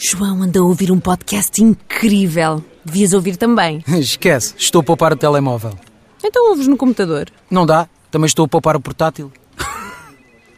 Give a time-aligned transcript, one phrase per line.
[0.00, 2.64] João anda a ouvir um podcast incrível.
[2.84, 3.82] Devias ouvir também.
[3.98, 5.72] Esquece, estou a poupar o telemóvel.
[6.24, 7.28] Então ouves no computador.
[7.50, 9.32] Não dá, também estou a poupar o portátil.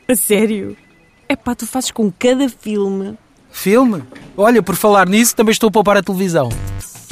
[0.07, 0.77] A sério?
[1.27, 3.17] É pá, tu fazes com cada filme.
[3.51, 4.03] Filme?
[4.37, 6.51] Olha, por falar nisso, também estou a poupar a televisão.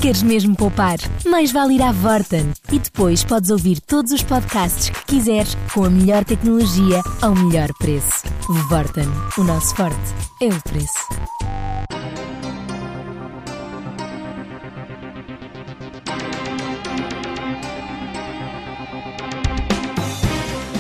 [0.01, 0.97] Queres mesmo poupar?
[1.27, 2.53] Mais vale ir à Vorten.
[2.71, 7.69] E depois podes ouvir todos os podcasts que quiseres com a melhor tecnologia ao melhor
[7.81, 8.23] preço.
[8.69, 9.09] Vorten.
[9.37, 9.97] O nosso forte
[10.41, 11.09] é o preço.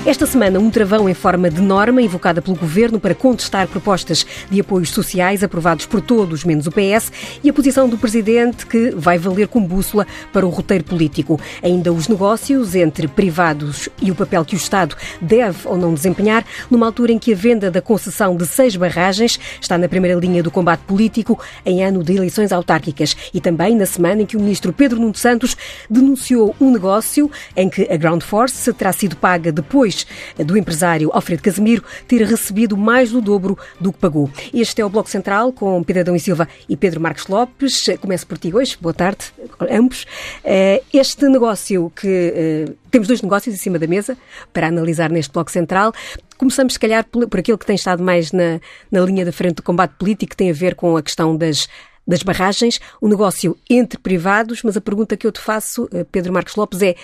[0.08, 4.58] Esta semana, um travão em forma de norma invocada pelo Governo para contestar propostas de
[4.58, 7.12] apoios sociais aprovados por todos, menos o PS,
[7.44, 11.38] e a posição do Presidente que vai valer como bússola para o roteiro político.
[11.62, 16.42] Ainda os negócios entre privados e o papel que o Estado deve ou não desempenhar,
[16.70, 20.42] numa altura em que a venda da concessão de seis barragens está na primeira linha
[20.42, 24.40] do combate político em ano de eleições autárquicas e também na semana em que o
[24.40, 25.54] Ministro Pedro Nuno Santos
[25.90, 29.97] denunciou um negócio em que a Ground Force terá sido paga depois
[30.44, 34.30] do empresário Alfredo Casemiro ter recebido mais do dobro do que pagou.
[34.52, 37.86] Este é o Bloco Central com Pedro Adão e Silva e Pedro Marcos Lopes.
[38.00, 38.76] Começo por ti hoje.
[38.80, 39.26] Boa tarde,
[39.70, 40.06] ambos.
[40.44, 42.32] Eh, este negócio que.
[42.34, 44.16] Eh, temos dois negócios em cima da mesa
[44.52, 45.92] para analisar neste Bloco Central.
[46.38, 48.60] Começamos, se calhar, por, por aquilo que tem estado mais na,
[48.90, 51.68] na linha da frente do combate político, que tem a ver com a questão das
[52.08, 56.32] das barragens, um negócio entre privados, mas a pergunta que eu te faço, eh, Pedro
[56.32, 56.96] Marcos Lopes, é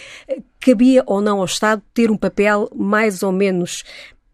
[0.58, 3.84] cabia ou não ao Estado ter um papel mais ou menos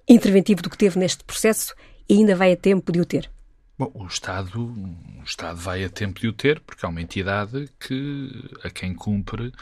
[0.09, 1.75] interventivo do que teve neste processo
[2.09, 3.29] e ainda vai a tempo de o ter?
[3.77, 7.69] Bom, o Estado, o Estado vai a tempo de o ter, porque é uma entidade
[7.81, 8.31] que,
[8.63, 9.53] a quem cumpre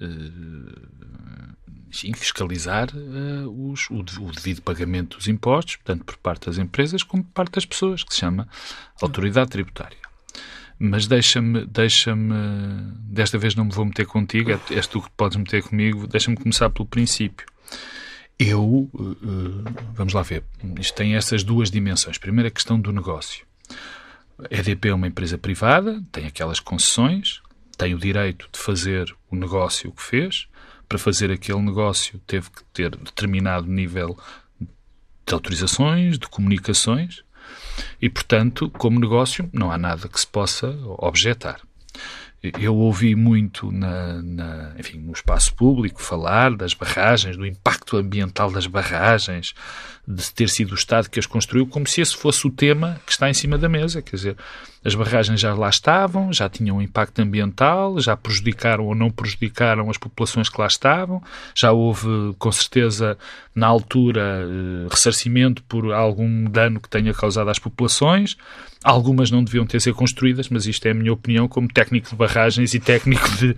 [0.00, 1.56] uh,
[1.90, 7.02] sim, fiscalizar uh, os, o, o, devido pagamento dos impostos, tanto por parte das empresas
[7.02, 8.48] como por parte das pessoas, que se chama
[9.02, 10.07] Autoridade Tributária.
[10.78, 12.34] Mas deixa-me, deixa-me,
[13.02, 16.36] desta vez não me vou meter contigo, é, és tu que podes meter comigo, deixa-me
[16.36, 17.46] começar pelo princípio.
[18.38, 20.44] Eu, uh, vamos lá ver,
[20.78, 22.18] isto tem essas duas dimensões.
[22.18, 23.44] Primeiro, a questão do negócio.
[24.38, 27.42] A EDP é uma empresa privada, tem aquelas concessões,
[27.76, 30.46] tem o direito de fazer o negócio que fez.
[30.88, 34.16] Para fazer aquele negócio, teve que ter determinado nível
[34.60, 37.22] de autorizações, de comunicações.
[38.00, 41.60] E, portanto, como negócio, não há nada que se possa objetar.
[42.40, 48.50] Eu ouvi muito na, na, enfim, no espaço público falar das barragens, do impacto ambiental
[48.52, 49.54] das barragens,
[50.10, 53.12] de ter sido o Estado que as construiu, como se esse fosse o tema que
[53.12, 54.00] está em cima da mesa.
[54.00, 54.36] Quer dizer,
[54.82, 59.90] as barragens já lá estavam, já tinham um impacto ambiental, já prejudicaram ou não prejudicaram
[59.90, 61.22] as populações que lá estavam,
[61.54, 62.08] já houve,
[62.38, 63.18] com certeza,
[63.54, 68.34] na altura, eh, ressarcimento por algum dano que tenha causado às populações.
[68.82, 72.16] Algumas não deviam ter sido construídas, mas isto é a minha opinião como técnico de
[72.16, 73.54] barragens e técnico de,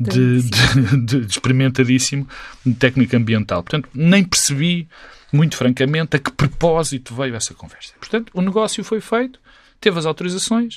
[0.00, 2.28] de, de, de experimentadíssimo
[2.66, 3.62] de técnica ambiental.
[3.62, 4.86] Portanto, nem percebi,
[5.34, 7.92] muito francamente, a que propósito veio essa conversa.
[7.98, 9.40] Portanto, o negócio foi feito,
[9.80, 10.76] teve as autorizações,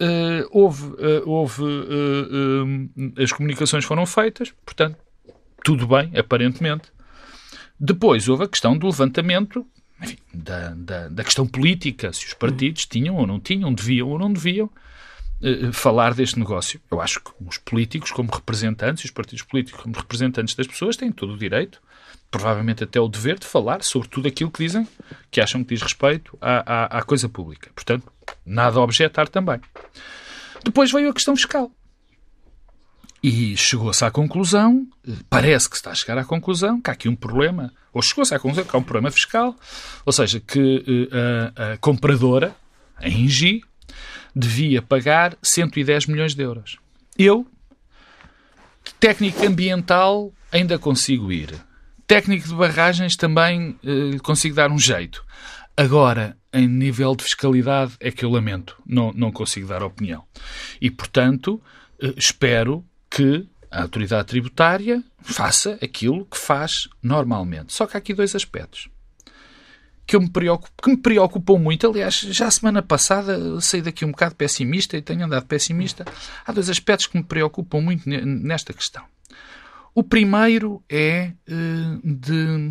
[0.00, 4.98] uh, houve, uh, houve uh, as comunicações foram feitas, portanto,
[5.62, 6.90] tudo bem, aparentemente.
[7.78, 9.64] Depois houve a questão do levantamento
[10.02, 14.18] enfim, da, da, da, questão política, se os partidos tinham ou não tinham, deviam ou
[14.18, 14.70] não deviam
[15.72, 16.80] falar deste negócio.
[16.90, 20.96] Eu acho que os políticos, como representantes, e os partidos políticos, como representantes das pessoas,
[20.96, 21.80] têm todo o direito,
[22.30, 24.86] provavelmente até o dever, de falar sobre tudo aquilo que dizem,
[25.30, 27.70] que acham que diz respeito à, à, à coisa pública.
[27.74, 28.12] Portanto,
[28.44, 29.60] nada a objetar também.
[30.64, 31.70] Depois veio a questão fiscal.
[33.22, 34.86] E chegou-se à conclusão,
[35.28, 38.38] parece que está a chegar à conclusão, que há aqui um problema, ou chegou-se à
[38.38, 39.56] conclusão que há um problema fiscal,
[40.06, 42.54] ou seja, que uh, a, a compradora,
[42.96, 43.64] a Engie,
[44.34, 46.78] devia pagar 110 milhões de euros.
[47.18, 47.44] Eu,
[49.00, 51.67] técnico ambiental, ainda consigo ir.
[52.08, 55.24] Técnico de barragens também uh, consigo dar um jeito.
[55.76, 60.24] Agora, em nível de fiscalidade, é que eu lamento, não, não consigo dar opinião.
[60.80, 61.62] E, portanto,
[62.02, 67.74] uh, espero que a autoridade tributária faça aquilo que faz normalmente.
[67.74, 68.88] Só que há aqui dois aspectos
[70.06, 71.86] que, eu me preocupo, que me preocupam muito.
[71.86, 76.06] Aliás, já a semana passada saí daqui um bocado pessimista e tenho andado pessimista.
[76.46, 79.04] Há dois aspectos que me preocupam muito nesta questão.
[79.98, 82.70] O primeiro é uh, de,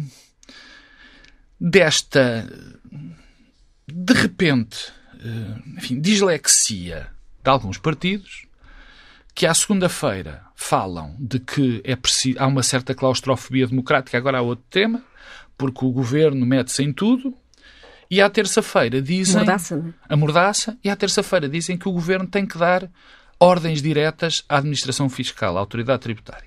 [1.60, 2.48] desta,
[3.86, 7.10] de repente, uh, enfim, dislexia
[7.44, 8.48] de alguns partidos
[9.36, 14.42] que à segunda-feira falam de que é preciso, há uma certa claustrofobia democrática, agora há
[14.42, 15.04] outro tema,
[15.58, 17.36] porque o governo mete-se em tudo
[18.10, 19.36] E à terça-feira dizem.
[19.36, 20.14] Mordaça, é?
[20.14, 20.78] A mordaça.
[20.82, 22.90] E à terça-feira dizem que o governo tem que dar
[23.38, 26.47] ordens diretas à administração fiscal, à autoridade tributária.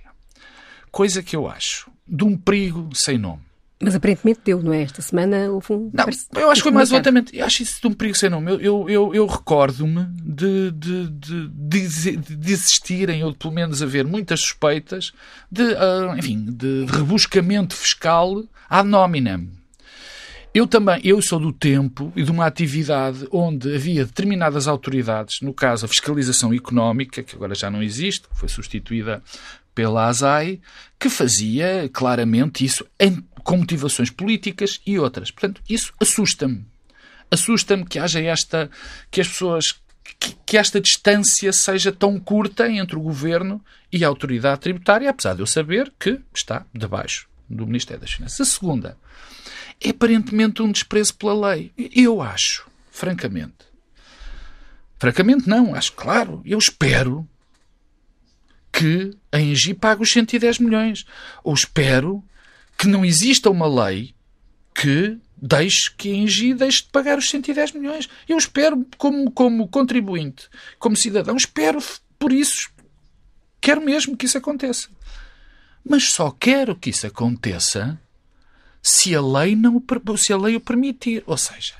[0.90, 3.42] Coisa que eu acho de um perigo sem nome.
[3.82, 4.82] Mas aparentemente deu, não é?
[4.82, 5.90] Esta semana houve um.
[5.94, 6.04] Não,
[6.38, 7.34] eu acho que foi mais exatamente.
[7.34, 8.52] Eu acho isso de um perigo sem nome.
[8.52, 14.04] Eu, eu, eu, eu recordo-me de, de, de, de, existirem, ou de pelo menos haver
[14.04, 15.12] muitas suspeitas
[15.50, 19.48] de, uh, enfim, de, de rebuscamento fiscal ad nominem.
[20.52, 25.54] Eu também, eu sou do tempo e de uma atividade onde havia determinadas autoridades, no
[25.54, 29.22] caso a fiscalização económica, que agora já não existe, que foi substituída
[29.72, 30.60] pela ASAI,
[30.98, 35.30] que fazia claramente isso em, com motivações políticas e outras.
[35.30, 36.66] Portanto, isso assusta-me.
[37.30, 38.68] Assusta-me que haja esta,
[39.08, 39.80] que as pessoas,
[40.18, 45.34] que, que esta distância seja tão curta entre o governo e a autoridade tributária, apesar
[45.34, 48.40] de eu saber que está debaixo do Ministério das Finanças.
[48.40, 48.96] A segunda,
[49.80, 51.72] é aparentemente um desprezo pela lei.
[51.76, 53.70] Eu acho, francamente.
[54.98, 56.42] Francamente, não, acho claro.
[56.44, 57.26] Eu espero
[58.70, 61.06] que a Engie pague os 110 milhões.
[61.42, 62.22] Ou espero
[62.76, 64.14] que não exista uma lei
[64.74, 68.08] que deixe que a Engie deixe de pagar os 110 milhões.
[68.28, 70.48] Eu espero, como, como contribuinte,
[70.78, 71.78] como cidadão, espero
[72.18, 72.70] por isso.
[73.60, 74.88] Quero mesmo que isso aconteça.
[75.82, 77.98] Mas só quero que isso aconteça
[78.82, 79.82] se a lei, não,
[80.16, 81.22] se a lei o permitir.
[81.26, 81.74] Ou seja,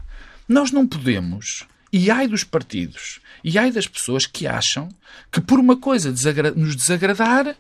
[0.48, 4.88] nós não podemos, e ai dos partidos, e ai das pessoas que acham
[5.30, 7.56] que por uma coisa desagra nos desagradar,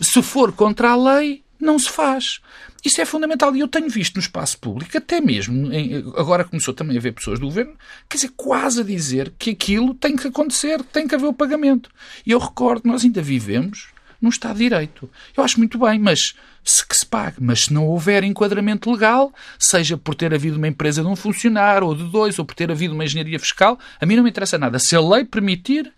[0.00, 2.40] se for contra a lei, não se faz.
[2.84, 3.54] Isso é fundamental.
[3.54, 7.12] E eu tenho visto no espaço público, até mesmo, em, agora começou também a ver
[7.12, 7.74] pessoas do governo,
[8.08, 11.88] quer dizer, quase a dizer que aquilo tem que acontecer, tem que haver o pagamento.
[12.26, 13.91] E eu recordo, nós ainda vivemos
[14.22, 15.10] num Estado de Direito.
[15.36, 16.34] Eu acho muito bem, mas
[16.64, 17.38] se que se pague.
[17.40, 21.88] Mas se não houver enquadramento legal, seja por ter havido uma empresa de um funcionário,
[21.88, 24.56] ou de dois, ou por ter havido uma engenharia fiscal, a mim não me interessa
[24.56, 24.78] nada.
[24.78, 25.92] Se a lei permitir,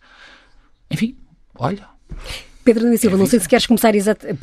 [0.90, 1.16] enfim,
[1.54, 1.86] olha,
[2.64, 3.92] Pedro da Silva, não sei se queres começar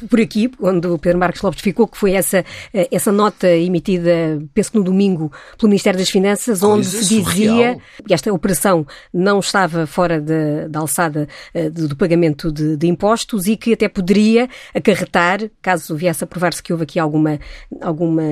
[0.08, 4.40] por aqui, onde o Pedro Marcos Lopes ficou, que foi essa, eh, essa nota emitida,
[4.54, 7.82] penso que no domingo, pelo Ministério das Finanças, onde se dizia surreal.
[8.06, 13.58] que esta operação não estava fora da alçada eh, do pagamento de, de, impostos e
[13.58, 17.40] que até poderia acarretar, caso viesse a provar-se que houve aqui alguma,
[17.82, 18.24] alguma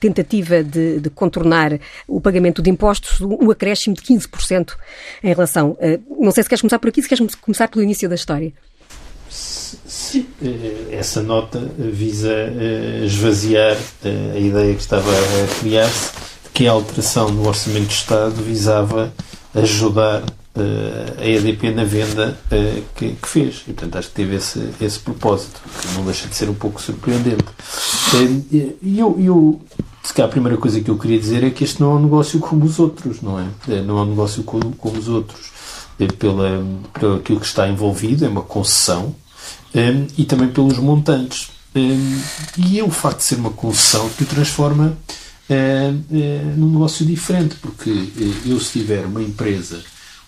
[0.00, 1.78] tentativa de, de, contornar
[2.08, 4.74] o pagamento de impostos, um acréscimo de 15%
[5.22, 5.76] em relação.
[5.80, 8.52] Eh, não sei se queres começar por aqui, se queres começar pelo início da história.
[9.30, 16.10] Sim, eh, essa nota visa eh, esvaziar eh, a ideia que estava a criar-se
[16.42, 19.12] de que a alteração no Orçamento do Estado visava
[19.54, 20.24] ajudar
[21.16, 22.36] a EDP na venda
[22.96, 23.62] que, que, fez.
[23.68, 26.82] E, portanto, acho que teve esse, esse propósito, que não deixa de ser um pouco
[26.82, 27.44] surpreendente.
[28.82, 29.60] E eu, eu,
[30.02, 32.02] se calhar a primeira coisa que eu queria dizer é que este não é um
[32.02, 33.46] negócio como os outros, não é?
[33.82, 35.59] Não é um negócio como, como os outros.
[36.18, 36.64] Pela,
[36.98, 39.14] pelo aquilo que está envolvido, é uma concessão,
[39.74, 41.50] um, e também pelos montantes.
[41.74, 42.20] Um,
[42.56, 44.96] e é o facto de ser uma concessão que o transforma
[45.50, 49.82] uh, uh, num negócio diferente, porque uh, eu, se tiver uma empresa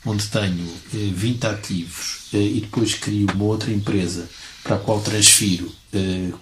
[0.05, 4.29] onde tenho 20 ativos e depois crio uma outra empresa
[4.65, 5.71] para a qual transfiro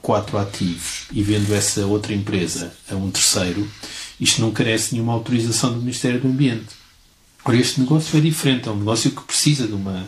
[0.00, 3.68] quatro ativos e vendo essa outra empresa a um terceiro,
[4.18, 6.79] isto não carece nenhuma autorização do Ministério do Ambiente.
[7.44, 10.06] Ora, este negócio é diferente, é um negócio que precisa de uma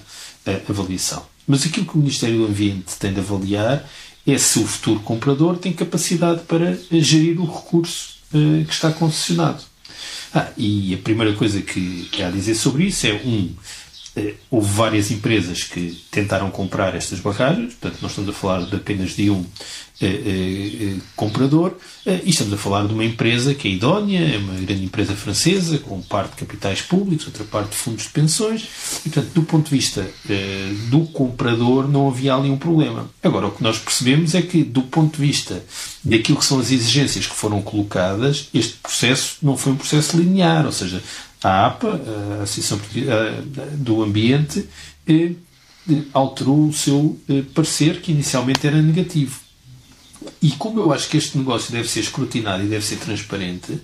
[0.69, 1.25] avaliação.
[1.47, 3.89] Mas aquilo que o Ministério do Ambiente tem de avaliar
[4.27, 9.63] é se o futuro comprador tem capacidade para gerir o recurso uh, que está concessionado.
[10.35, 13.57] Ah, e a primeira coisa que, que há a dizer sobre isso é, um, uh,
[14.51, 19.17] houve várias empresas que tentaram comprar estas barragens, portanto, nós estamos a falar de apenas
[19.17, 19.45] de um
[20.03, 21.77] eh, eh, comprador.
[22.05, 25.15] Eh, e estamos a falar de uma empresa que é idónea, é uma grande empresa
[25.15, 28.67] francesa, com parte de capitais públicos, outra parte de fundos de pensões,
[29.07, 30.05] e portanto, do ponto de vista
[30.91, 33.09] do comprador, não havia ali um problema.
[33.23, 35.65] Agora, o que nós percebemos é que, do ponto de vista
[36.03, 40.67] daquilo que são as exigências que foram colocadas, este processo não foi um processo linear,
[40.67, 41.01] ou seja,
[41.43, 42.01] a APA,
[42.39, 42.81] a Associação
[43.79, 44.69] do Ambiente,
[46.13, 47.19] alterou o seu
[47.55, 49.41] parecer, que inicialmente era negativo.
[50.41, 53.81] E como eu acho que este negócio deve ser escrutinado e deve ser transparente,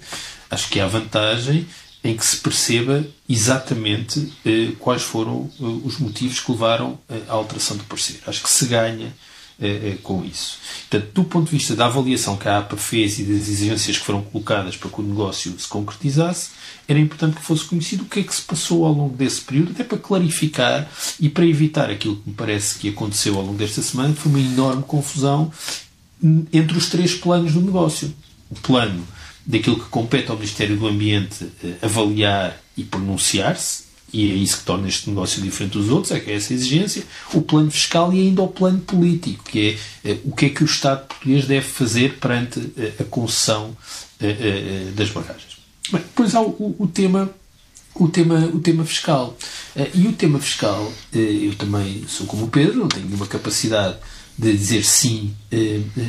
[0.50, 1.66] acho que há vantagem
[2.02, 7.32] em que se perceba exatamente eh, quais foram eh, os motivos que levaram eh, à
[7.32, 8.20] alteração do parecer.
[8.26, 9.27] Acho que se ganha eh, eh,
[10.04, 10.58] com isso.
[10.88, 14.04] Portanto, do ponto de vista da avaliação que a APA fez e das exigências que
[14.04, 16.50] foram colocadas para que o negócio se concretizasse,
[16.86, 19.72] era importante que fosse conhecido o que é que se passou ao longo desse período,
[19.72, 20.88] até para clarificar
[21.18, 24.30] e para evitar aquilo que me parece que aconteceu ao longo desta semana, que foi
[24.30, 25.50] uma enorme confusão
[26.52, 28.14] entre os três planos do negócio.
[28.48, 29.04] O plano
[29.44, 31.46] daquilo que compete ao Ministério do Ambiente
[31.82, 36.30] avaliar e pronunciar-se, e é isso que torna este negócio diferente dos outros, é que
[36.30, 37.02] é essa exigência,
[37.34, 40.66] o plano fiscal e ainda o plano político, que é o que é que o
[40.66, 42.60] Estado português deve fazer perante
[42.98, 43.76] a concessão
[44.94, 45.58] das barragens.
[45.92, 47.30] Bem, depois há o, o tema
[47.94, 49.36] o tema, o tema fiscal.
[49.94, 53.96] E o tema fiscal, eu também sou como o Pedro, não tenho nenhuma capacidade
[54.38, 55.34] de dizer sim,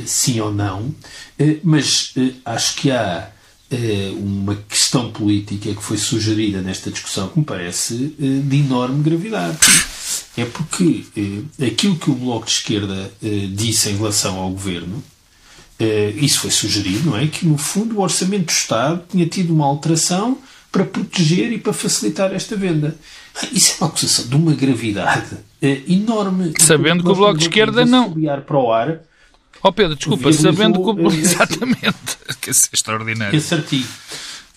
[0.06, 0.94] sim ou não,
[1.64, 2.14] mas
[2.46, 3.32] acho que há
[4.18, 9.58] uma questão política que foi sugerida nesta discussão que me parece de enorme gravidade.
[10.36, 11.04] É porque
[11.66, 13.12] aquilo que o Bloco de Esquerda
[13.54, 15.04] disse em relação ao governo,
[16.16, 17.28] isso foi sugerido, não é?
[17.28, 20.38] Que no fundo o orçamento do Estado tinha tido uma alteração
[20.72, 22.96] para proteger e para facilitar esta venda.
[23.36, 26.54] Ah, isso é uma acusação de uma gravidade eh, enorme.
[26.60, 28.14] Sabendo que o Bloco de Esquerda não.
[28.46, 29.00] Para o ar,
[29.64, 31.12] oh Pedro, desculpa, sabendo que o...
[31.12, 32.20] Exatamente.
[32.40, 33.36] Que é extraordinário.
[33.36, 33.88] Esse artigo.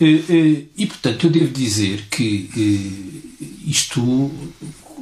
[0.00, 3.24] Eh, eh, e, portanto, eu devo dizer que
[3.66, 4.30] isto...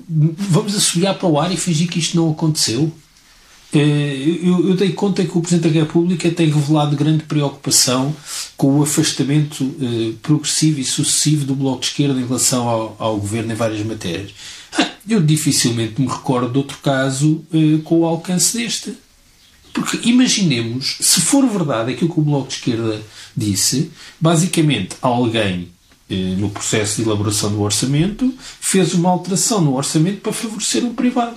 [0.09, 2.93] Vamos assobiar para o ar e fingir que isto não aconteceu?
[3.73, 8.15] Eh, eu, eu, dei conta que o Presidente da República tem revelado grande preocupação
[8.57, 13.17] com o afastamento eh, progressivo e sucessivo do Bloco de Esquerda em relação ao, ao
[13.17, 14.33] Governo em várias matérias.
[14.77, 18.95] Ah, eu dificilmente me recordo de outro caso eh, com o alcance deste.
[19.73, 23.03] Porque imaginemos, se for verdade aquilo que o Bloco de Esquerda
[23.37, 25.69] disse, basicamente alguém
[26.11, 30.95] eh, no processo de elaboração do orçamento fez uma alteração no orçamento para favorecer um
[30.95, 31.37] privado.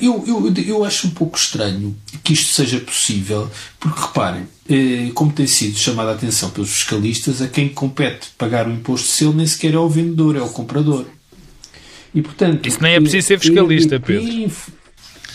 [0.00, 5.32] Eu, eu, eu acho um pouco estranho que isto seja possível, porque reparem, eh, como
[5.32, 9.32] tem sido chamada a atenção pelos fiscalistas, a quem compete pagar o imposto de selo
[9.32, 11.06] nem sequer é o vendedor, é o comprador.
[12.14, 14.52] E, portanto, Isso nem é preciso ser fiscalista, Pedro.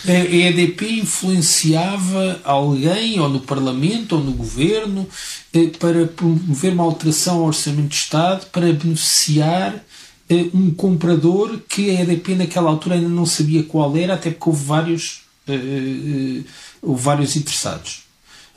[0.05, 5.07] A EDP influenciava alguém, ou no Parlamento, ou no Governo,
[5.53, 9.83] eh, para promover uma alteração ao Orçamento de Estado para beneficiar
[10.29, 14.49] eh, um comprador que a EDP naquela altura ainda não sabia qual era, até porque
[14.49, 16.45] houve vários, uh,
[16.81, 18.03] houve vários interessados.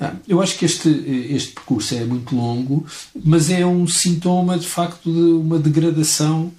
[0.00, 0.88] Ah, eu acho que este,
[1.30, 2.86] este percurso é muito longo,
[3.22, 6.52] mas é um sintoma de facto de uma degradação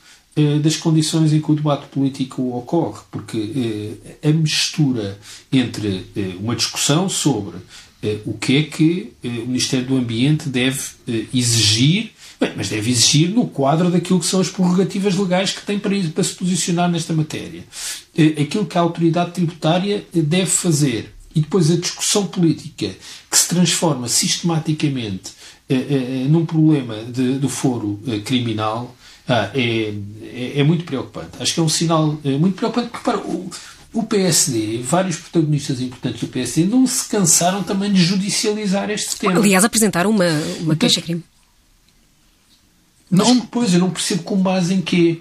[0.62, 5.20] das condições em que o debate político ocorre, porque a mistura
[5.52, 6.06] entre
[6.40, 7.58] uma discussão sobre
[8.26, 10.80] o que é que o Ministério do Ambiente deve
[11.34, 15.78] exigir Bem, mas deve existir no quadro daquilo que são as prerrogativas legais que tem
[15.78, 17.64] para, para se posicionar nesta matéria.
[18.18, 22.90] Eh, aquilo que a autoridade tributária eh, deve fazer e depois a discussão política
[23.30, 25.34] que se transforma sistematicamente
[25.70, 28.98] eh, num problema de, do foro criminal
[29.28, 31.30] ah, é, é, é, muito preocupante.
[31.40, 33.50] Acho que é um sinal muito preocupante porque para o,
[33.94, 39.40] o PSD, vários protagonistas importantes do PSD, não se cansaram também de judicializar este tema.
[39.40, 40.25] Aliás, apresentaram uma,
[40.60, 41.24] uma queixa-crime.
[43.10, 45.20] Não, pois, eu não percebo com base em quê.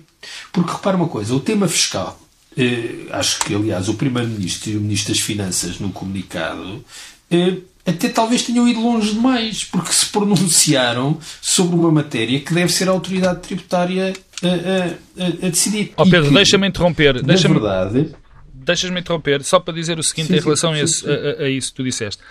[0.53, 2.21] Porque repara uma coisa, o tema fiscal,
[2.57, 6.85] eh, acho que aliás o Primeiro-Ministro e o Ministro das Finanças no comunicado
[7.31, 7.57] eh,
[7.91, 12.89] até talvez tenham ido longe demais, porque se pronunciaram sobre uma matéria que deve ser
[12.89, 15.93] a autoridade tributária a, a, a, decidir.
[15.97, 17.23] Oh Pedro, deixa-me interromper.
[17.23, 18.15] Deixa na verdade...
[18.63, 21.71] Deixas-me interromper, só para dizer o seguinte sim, em relação sim, sim, a, a, isso
[21.71, 22.23] que tu disseste.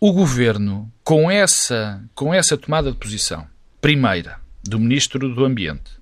[0.00, 3.46] O governo, com essa, com essa tomada de posição,
[3.80, 6.00] primeira, do Ministro do Ambiente.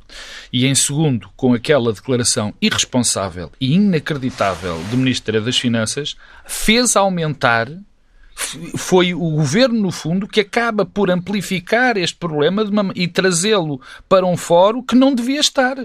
[0.53, 7.69] E em segundo, com aquela declaração irresponsável e inacreditável do Ministério das Finanças, fez aumentar
[8.76, 14.25] foi o governo, no fundo, que acaba por amplificar este problema uma, e trazê-lo para
[14.25, 15.76] um fórum que não devia estar.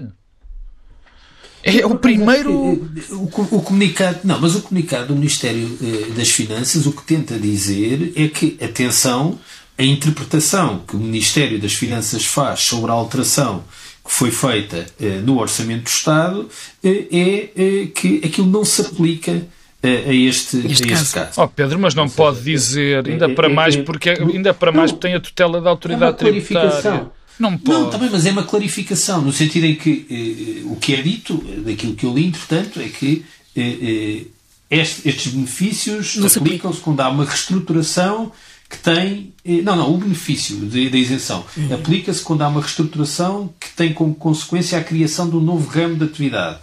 [1.64, 2.54] É o primeiro.
[2.54, 4.20] O, o, comunicado.
[4.24, 8.58] Não, mas o comunicado do Ministério eh, das Finanças o que tenta dizer é que,
[8.62, 9.40] atenção,
[9.78, 13.64] a interpretação que o Ministério das Finanças faz sobre a alteração
[14.06, 16.50] que foi feita eh, no Orçamento do Estado
[16.84, 19.42] eh, é que aquilo não se aplica
[19.84, 21.14] eh, a este, este, a este caso.
[21.14, 21.42] caso.
[21.42, 25.20] Oh, Pedro, mas não pode dizer, ainda para mais, porque ainda para mais tem a
[25.20, 27.12] tutela da autoridade é tributária.
[27.40, 27.80] Não pode.
[27.80, 31.44] Não, também, mas é uma clarificação, no sentido em que eh, o que é dito,
[31.66, 33.26] daquilo que eu li, entretanto, é que
[33.56, 34.26] eh,
[34.70, 38.32] estes, estes benefícios aplicam-se quando há uma reestruturação
[38.70, 39.34] que tem.
[39.46, 41.76] Eh, não, não, o benefício da isenção uhum.
[41.76, 45.96] aplica-se quando há uma reestruturação que tem como consequência a criação de um novo ramo
[45.96, 46.60] de atividade.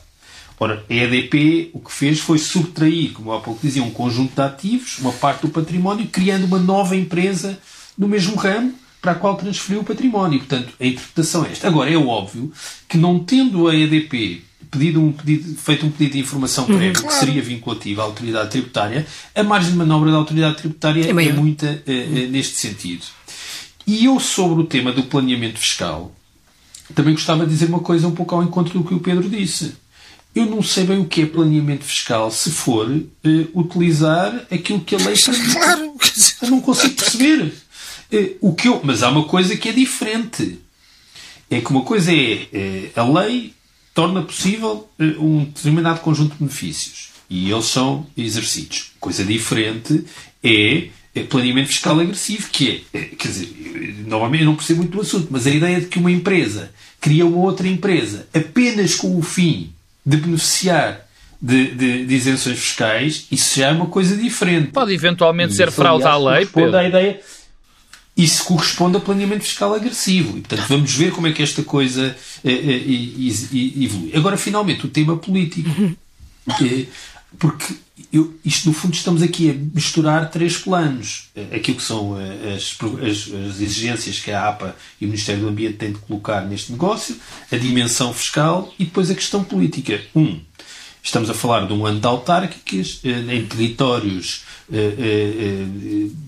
[0.63, 4.43] Ora, a EDP o que fez foi subtrair, como há pouco dizia, um conjunto de
[4.43, 7.59] ativos, uma parte do património, criando uma nova empresa
[7.97, 10.39] no mesmo ramo para a qual transferiu o património.
[10.39, 11.67] Portanto, a interpretação é esta.
[11.67, 12.53] Agora, é óbvio
[12.87, 16.77] que não tendo a EDP pedido um pedido, feito um pedido de informação uhum.
[16.77, 17.09] prévio claro.
[17.09, 21.33] que seria vinculativo à autoridade tributária, a margem de manobra da autoridade tributária é, é
[21.33, 23.05] muita uh, uh, neste sentido.
[23.87, 26.15] E eu, sobre o tema do planeamento fiscal,
[26.95, 29.75] também gostava de dizer uma coisa um pouco ao encontro do que o Pedro disse.
[30.35, 33.05] Eu não sei bem o que é planeamento fiscal se for uh,
[33.53, 35.51] utilizar aquilo que a lei permite.
[35.53, 35.95] Claro!
[36.43, 37.53] Eu não consigo perceber.
[38.13, 40.59] Uh, o que eu, mas há uma coisa que é diferente.
[41.51, 43.55] É que uma coisa é uh, a lei
[43.93, 48.93] torna possível um determinado conjunto de benefícios e eles são exercidos.
[49.01, 50.05] Coisa diferente
[50.43, 50.89] é
[51.29, 55.47] planeamento fiscal agressivo, que é, quer dizer, novamente eu não percebo muito do assunto, mas
[55.47, 59.73] a ideia de que uma empresa cria uma outra empresa apenas com o fim
[60.11, 61.07] de beneficiar
[61.41, 64.73] de, de, de, isenções fiscais, isso já é uma coisa diferente.
[64.73, 66.77] Pode eventualmente ser fraude à lei, Pedro.
[66.77, 67.21] A ideia,
[68.17, 70.37] isso corresponde a planeamento fiscal agressivo.
[70.37, 72.15] E, portanto, vamos ver como é que esta coisa
[72.45, 74.13] eh, eh, evolui.
[74.15, 75.71] Agora, finalmente, o tema político.
[77.39, 77.75] Porque
[78.13, 81.31] eu, isto, no fundo, estamos aqui a misturar três planos.
[81.55, 85.77] Aquilo que são as, as, as, exigências que a APA e o Ministério do Ambiente
[85.77, 87.17] têm de colocar neste negócio,
[87.51, 90.01] a dimensão fiscal e depois a questão política.
[90.15, 90.41] Um,
[91.03, 95.67] estamos a falar de um ano de autárquicas em territórios eh, eh,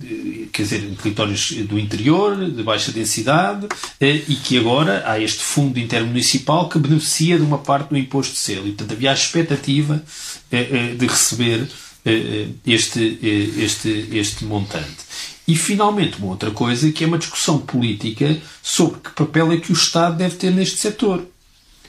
[0.04, 3.68] eh, quer dizer, em territórios do interior, de baixa densidade,
[4.00, 8.40] e que agora há este fundo intermunicipal que beneficia de uma parte do imposto de
[8.40, 8.66] selo.
[8.66, 10.02] E, portanto, havia a expectativa
[10.50, 11.68] de receber
[12.66, 13.18] este,
[13.58, 14.98] este, este montante.
[15.46, 19.72] E, finalmente, uma outra coisa que é uma discussão política sobre que papel é que
[19.72, 21.24] o Estado deve ter neste setor.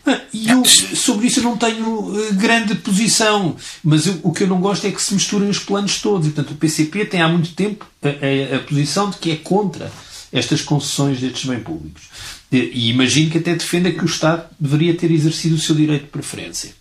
[0.34, 4.48] E eu, sobre isso eu não tenho uh, grande posição, mas eu, o que eu
[4.48, 6.28] não gosto é que se misturem os planos todos.
[6.28, 9.36] E, portanto, o PCP tem há muito tempo a, a, a posição de que é
[9.36, 9.92] contra
[10.32, 12.04] estas concessões destes bens públicos.
[12.52, 16.10] E, imagino que até defenda que o Estado deveria ter exercido o seu direito de
[16.10, 16.72] preferência.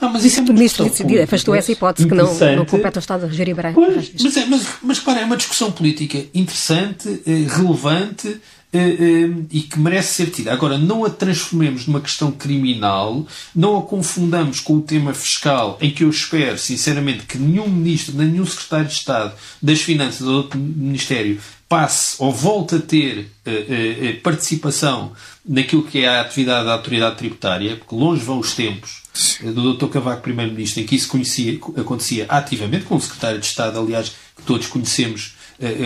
[0.00, 0.90] Não, mas isso é uma Ministro
[1.22, 4.66] afastou essa hipótese que não, não compete ao Estado a gerir Pois, mas, é, mas,
[4.82, 10.30] mas, para, é uma discussão política interessante, eh, relevante, eh, eh, e que merece ser
[10.30, 10.52] tida.
[10.52, 15.90] Agora, não a transformemos numa questão criminal, não a confundamos com o tema fiscal, em
[15.90, 20.58] que eu espero, sinceramente, que nenhum ministro, nenhum secretário de Estado das Finanças ou outro
[20.58, 25.12] ministério passe ou volte a ter uh, participação
[25.48, 29.02] naquilo que é a atividade da autoridade tributária, porque longe vão os tempos
[29.42, 29.86] do Dr.
[29.86, 34.42] Cavaco Primeiro-Ministro em que isso conhecia, acontecia ativamente, com o secretário de Estado, aliás, que
[34.42, 35.39] todos conhecemos eh, eh,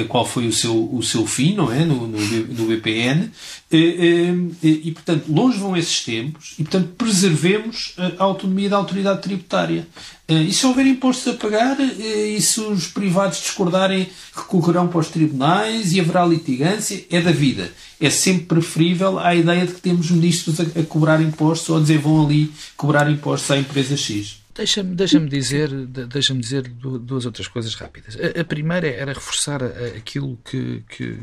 [0.09, 1.85] qual foi o seu, o seu fim, não é?
[1.85, 3.31] No, no, no BPN.
[3.71, 4.33] Eh,
[4.63, 9.87] e, portanto, longe vão esses tempos e, portanto, preservemos a autonomia da autoridade tributária.
[10.29, 15.93] E se houver impostos a pagar, e se os privados discordarem, recorrerão para os tribunais
[15.93, 17.71] e haverá litigância, é da vida.
[18.01, 21.81] É sempre preferível à ideia de que temos ministros a, a cobrar impostos ou a
[21.81, 24.44] dizer vão ali cobrar impostos à empresa X.
[24.55, 28.17] Deixa-me deixa dizer, deixa dizer duas outras coisas rápidas.
[28.17, 29.63] A, a primeira era reforçar
[29.97, 31.19] aquilo que, que,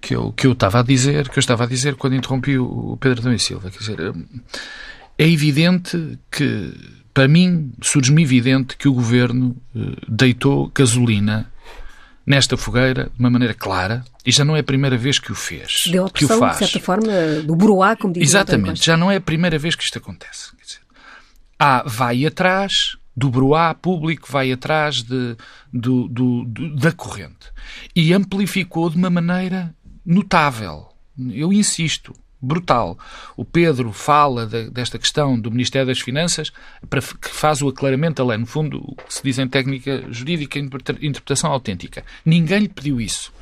[0.00, 2.98] que, eu, que eu estava a dizer, que eu estava a dizer quando interrompi o
[3.00, 3.70] Pedro Dom e Silva.
[3.70, 3.98] Quer dizer,
[5.18, 6.74] é evidente que,
[7.14, 11.50] para mim, surge-me evidente que o governo eh, deitou gasolina
[12.26, 15.34] nesta fogueira de uma maneira clara e já não é a primeira vez que o
[15.34, 15.84] fez.
[15.90, 16.58] Deu a que o faz.
[16.58, 17.12] de certa forma,
[17.44, 20.54] do buroá, como diz Exatamente, já não é a primeira vez que isto acontece.
[20.56, 20.80] Quer dizer,
[21.64, 25.36] Há, vai atrás do broá público, vai atrás de,
[25.72, 27.52] do, do, do, da corrente.
[27.94, 29.72] E amplificou de uma maneira
[30.04, 30.88] notável.
[31.30, 32.98] Eu insisto, brutal.
[33.36, 36.50] O Pedro fala de, desta questão do Ministério das Finanças,
[36.90, 40.04] para, que faz o aclaramento da lei, no fundo, o que se diz em técnica
[40.10, 42.04] jurídica, interpretação autêntica.
[42.24, 43.32] Ninguém lhe pediu isso.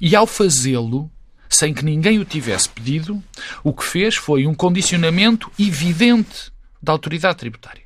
[0.00, 1.10] E ao fazê-lo,
[1.50, 3.22] sem que ninguém o tivesse pedido,
[3.62, 6.50] o que fez foi um condicionamento evidente
[6.82, 7.82] da autoridade tributária.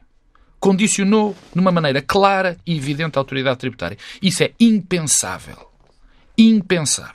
[0.60, 3.98] Condicionou de uma maneira clara e evidente a autoridade tributária.
[4.20, 5.68] Isso é impensável.
[6.38, 7.14] Impensável.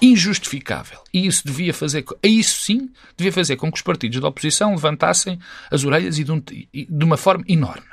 [0.00, 0.98] Injustificável.
[1.12, 5.38] E isso devia fazer, isso sim, devia fazer com que os partidos da oposição levantassem
[5.70, 7.86] as orelhas e de, um, de uma forma enorme.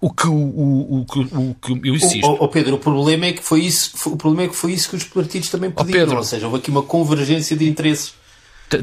[0.00, 2.26] O que, o, o, o, o que eu insisto.
[2.26, 4.90] O, o, Pedro, o problema é que foi isso, o problema é que foi isso
[4.90, 6.00] que os partidos também pediram.
[6.00, 8.14] Pedro, ou seja, houve aqui uma convergência de interesses.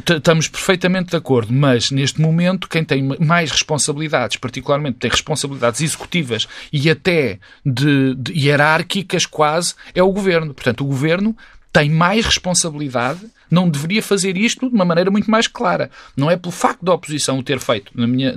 [0.10, 6.48] Estamos perfeitamente de acordo, mas neste momento quem tem mais responsabilidades, particularmente tem responsabilidades executivas
[6.72, 10.54] e até de, de hierárquicas quase, é o governo.
[10.54, 11.36] Portanto, o governo
[11.74, 15.90] tem mais responsabilidade, não deveria fazer isto de uma maneira muito mais clara.
[16.16, 18.36] Não é pelo facto da oposição o ter feito, na minha,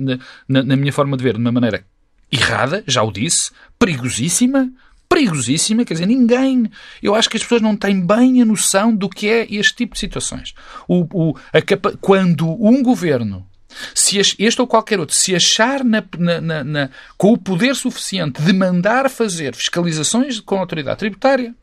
[0.48, 1.85] na, na minha forma de ver, de uma maneira
[2.32, 4.70] errada, já o disse, perigosíssima,
[5.16, 6.70] perigosíssima, quer dizer, ninguém.
[7.02, 9.94] Eu acho que as pessoas não têm bem a noção do que é este tipo
[9.94, 10.55] de situações.
[10.87, 13.46] O, o, a, quando um governo,
[13.94, 18.52] se este ou qualquer outro, se achar na, na, na, com o poder suficiente de
[18.52, 21.55] mandar fazer fiscalizações com a autoridade tributária,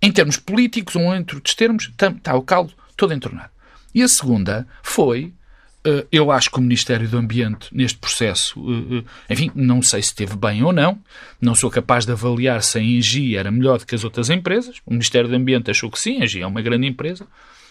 [0.00, 3.50] em termos políticos, um entre outros termos, está o caldo todo entornado.
[3.92, 5.32] E a segunda foi
[6.10, 10.08] eu acho que o Ministério do Ambiente, neste processo, eh, eh, enfim, não sei se
[10.08, 10.98] esteve bem ou não,
[11.40, 14.76] não sou capaz de avaliar se a Engie era melhor do que as outras empresas.
[14.84, 17.26] O Ministério do Ambiente achou que sim, a Engie é uma grande empresa.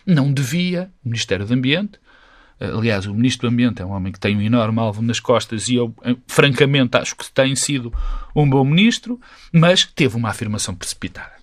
[0.05, 1.99] Não devia, o Ministério do Ambiente,
[2.59, 5.67] aliás, o Ministro do Ambiente é um homem que tem um enorme alvo nas costas
[5.67, 5.93] e eu,
[6.27, 7.91] francamente, acho que tem sido
[8.35, 9.19] um bom ministro,
[9.51, 11.35] mas teve uma afirmação precipitada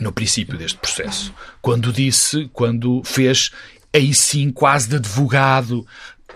[0.00, 3.50] no princípio deste processo, quando disse, quando fez
[3.92, 5.86] aí sim quase de advogado,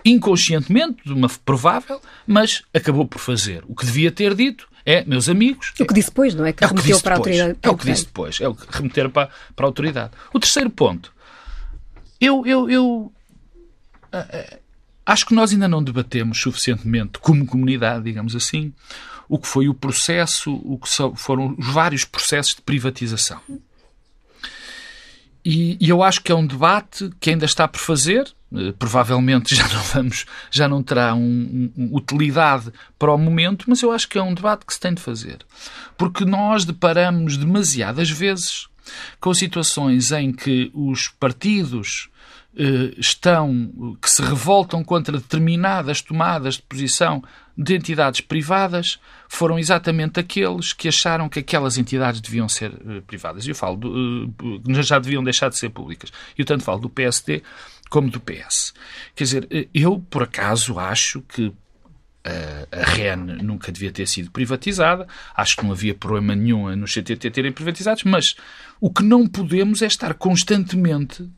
[0.03, 3.63] inconscientemente, de uma provável, mas acabou por fazer.
[3.67, 5.73] O que devia ter dito é, meus amigos.
[5.79, 6.53] O que disse depois, não é?
[6.53, 7.59] Que é remeteu para depois, a autoridade.
[7.61, 10.11] É o que disse depois, é o que remeter para, para a autoridade.
[10.33, 11.13] O terceiro ponto.
[12.19, 13.13] Eu, eu, eu
[14.13, 14.59] uh,
[15.05, 18.73] acho que nós ainda não debatemos suficientemente, como comunidade, digamos assim,
[19.27, 23.39] o que foi o processo, o que foram os vários processos de privatização.
[25.45, 28.31] E, e, eu acho que é um debate que ainda está por fazer.
[28.51, 33.81] Uh, provavelmente já não vamos, já não terá um, um, utilidade para o momento, mas
[33.81, 35.39] eu acho que é um debate que se tem de fazer.
[35.97, 38.67] Porque nós deparamos demasiadas vezes
[39.19, 42.09] com situações em que os partidos
[42.97, 47.23] estão, que se revoltam contra determinadas tomadas de posição
[47.57, 53.47] de entidades privadas foram exatamente aqueles que acharam que aquelas entidades deviam ser uh, privadas.
[53.47, 56.11] Eu falo, do, uh, já deviam deixar de ser públicas.
[56.37, 57.41] Eu tanto falo do PSD
[57.89, 58.73] como do PS.
[59.15, 61.53] Quer dizer, eu, por acaso, acho que
[62.71, 65.07] a REN nunca devia ter sido privatizada.
[65.35, 68.35] Acho que não havia problema nenhum nos CTT terem privatizados, mas
[68.79, 71.29] o que não podemos é estar constantemente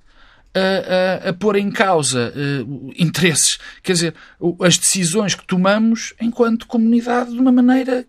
[0.56, 4.16] a, a, a pôr em causa uh, interesses, quer dizer,
[4.62, 8.06] as decisões que tomamos enquanto comunidade de uma maneira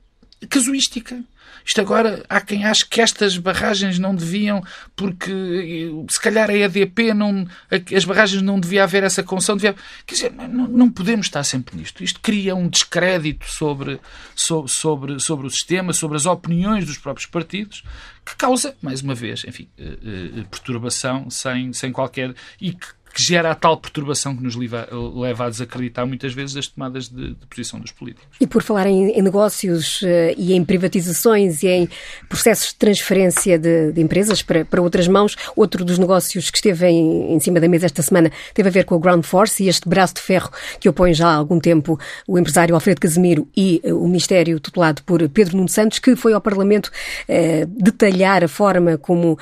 [0.49, 1.23] casuística.
[1.67, 4.63] Isto agora, há quem ache que estas barragens não deviam,
[4.95, 7.45] porque eh, se calhar a EDP, não,
[7.93, 9.57] as barragens não devia haver essa concessão.
[9.57, 9.75] Devia,
[10.07, 12.05] quer dizer, não, não podemos estar sempre nisto.
[12.05, 13.99] Isto cria um descrédito sobre,
[14.37, 17.83] sobre, sobre o sistema, sobre as opiniões dos próprios partidos,
[18.27, 22.35] que causa, mais uma vez, enfim, eh, eh, perturbação sem, sem qualquer.
[22.61, 26.55] e que que gera a tal perturbação que nos leva, leva a desacreditar muitas vezes
[26.55, 28.29] as tomadas de, de posição dos políticos.
[28.39, 31.89] E por falar em, em negócios uh, e em privatizações e em
[32.29, 36.89] processos de transferência de, de, empresas para, para outras mãos, outro dos negócios que esteve
[36.89, 39.69] em, em cima da mesa esta semana teve a ver com a Ground Force e
[39.69, 41.99] este braço de ferro que opõe já há algum tempo
[42.29, 46.35] o empresário Alfredo Casemiro e uh, o Ministério tutelado por Pedro Nuno Santos, que foi
[46.35, 49.39] ao Parlamento uh, detalhar a forma como,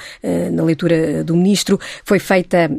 [0.53, 2.71] na leitura do Ministro, foi feita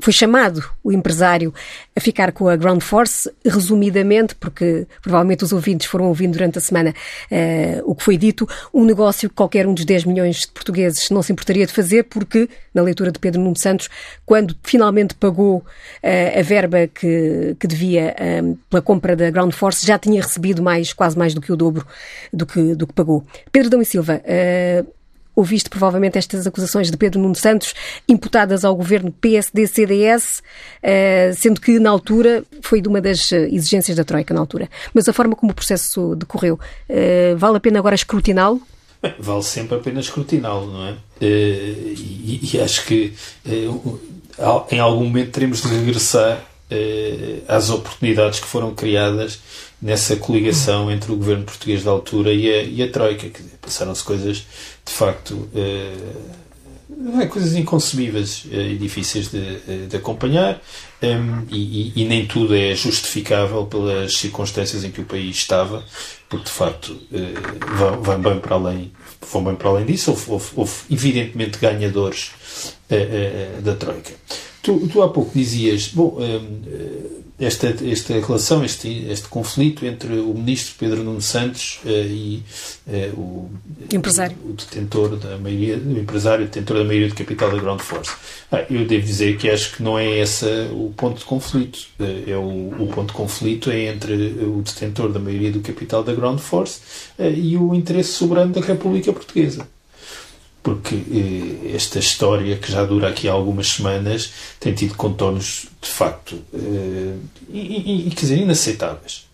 [0.00, 1.52] foi chamado o empresário
[1.94, 6.60] a ficar com a Ground Force, resumidamente, porque provavelmente os ouvintes foram ouvindo durante a
[6.60, 6.94] semana
[7.30, 11.10] uh, o que foi dito, um negócio que qualquer um dos 10 milhões de portugueses
[11.10, 13.88] não se importaria de fazer, porque, na leitura de Pedro Nuno Santos,
[14.26, 18.14] quando finalmente pagou uh, a verba que, que devia
[18.68, 21.86] pela compra da Ground Force, já tinha recebido mais, quase mais do que o dobro
[22.32, 23.24] do que, do que pagou.
[23.52, 24.86] Pedro Dão e Silva, uh,
[25.34, 27.74] ouviste provavelmente estas acusações de Pedro Nuno Santos
[28.08, 30.42] imputadas ao governo PSD-CDS,
[30.82, 34.68] eh, sendo que na altura foi de uma das eh, exigências da Troika na altura.
[34.92, 38.60] Mas a forma como o processo decorreu, eh, vale a pena agora escrutiná-lo?
[39.18, 40.94] Vale sempre a pena escrutiná-lo, não é?
[41.20, 43.12] E, acho que
[44.70, 46.42] em algum momento teremos de regressar
[47.46, 49.38] às oportunidades que foram criadas
[49.80, 53.28] nessa coligação entre o governo português da altura e a, e a Troika.
[53.60, 54.46] Passaram-se coisas,
[54.84, 56.34] de facto, uh,
[57.28, 60.60] coisas inconcebíveis uh, e difíceis de, uh, de acompanhar,
[61.00, 65.82] ehm, e, e, nem tudo é justificável pelas circunstâncias em que o país estava,
[66.28, 66.96] porque, de facto,
[67.78, 68.92] vão, vão, bem para além,
[69.30, 70.10] vão bem para além disso.
[70.10, 72.32] Houve, houve, houve evidentemente, ganhadores
[73.62, 74.12] da Troika.
[74.62, 80.32] Tu, tu, há pouco dizias, bom, ehm, esta, esta relação, este, este conflito entre o
[80.34, 82.42] ministro Pedro Nuno Santos uh, e
[82.86, 83.50] uh, o,
[83.92, 84.36] empresário.
[84.44, 88.12] O, o, detentor da maioria, o empresário detentor da maioria do capital da Ground Force.
[88.52, 91.78] Ah, eu devo dizer que acho que não é esse o ponto de conflito.
[91.98, 96.04] Uh, é o, o, ponto de conflito é entre o detentor da maioria do capital
[96.04, 96.80] da Ground Force
[97.18, 99.66] e o interesse soberano da República Portuguesa
[100.64, 106.42] porque eh, esta história, que já dura aqui algumas semanas, tem tido contornos de facto
[106.54, 107.16] eh,
[107.50, 109.26] e, e, quer dizer, inaceitáveis.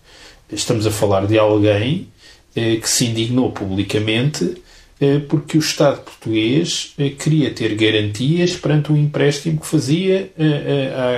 [0.51, 2.09] Estamos a falar de alguém
[2.57, 4.61] eh, que se indignou publicamente
[5.29, 10.31] porque o Estado português queria ter garantias perante um empréstimo que fazia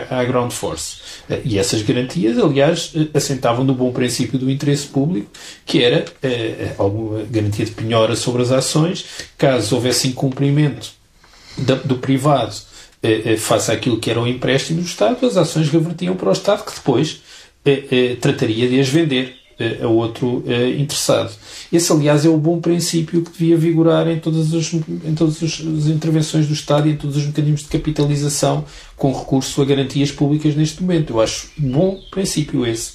[0.09, 0.99] à, à Ground Force.
[1.45, 5.31] E essas garantias, aliás, assentavam no bom princípio do interesse público,
[5.66, 6.05] que era
[6.79, 9.05] alguma garantia de penhora sobre as ações,
[9.37, 10.90] caso houvesse incumprimento
[11.85, 12.55] do privado
[13.38, 16.73] face àquilo que era o empréstimo do Estado, as ações revertiam para o Estado, que
[16.73, 17.21] depois
[18.21, 19.41] trataria de as vender
[19.83, 20.42] a outro
[20.79, 21.33] interessado.
[21.72, 25.61] Esse, aliás, é o bom princípio que devia vigorar em todas, as, em todas as
[25.87, 28.64] intervenções do Estado e em todos os mecanismos de capitalização
[28.96, 31.14] com recurso a garantias públicas neste momento.
[31.14, 32.92] Eu acho bom princípio esse,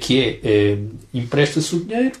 [0.00, 0.78] que é
[1.14, 2.16] empresta-se o dinheiro,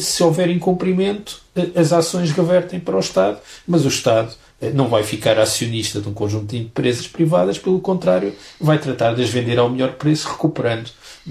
[0.00, 1.40] se houver incumprimento,
[1.74, 4.34] as ações revertem para o Estado, mas o Estado
[4.74, 9.22] não vai ficar acionista de um conjunto de empresas privadas, pelo contrário, vai tratar de
[9.22, 10.90] as vender ao melhor preço, recuperando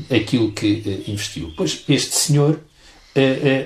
[0.09, 1.51] aquilo que investiu.
[1.55, 2.59] Pois este senhor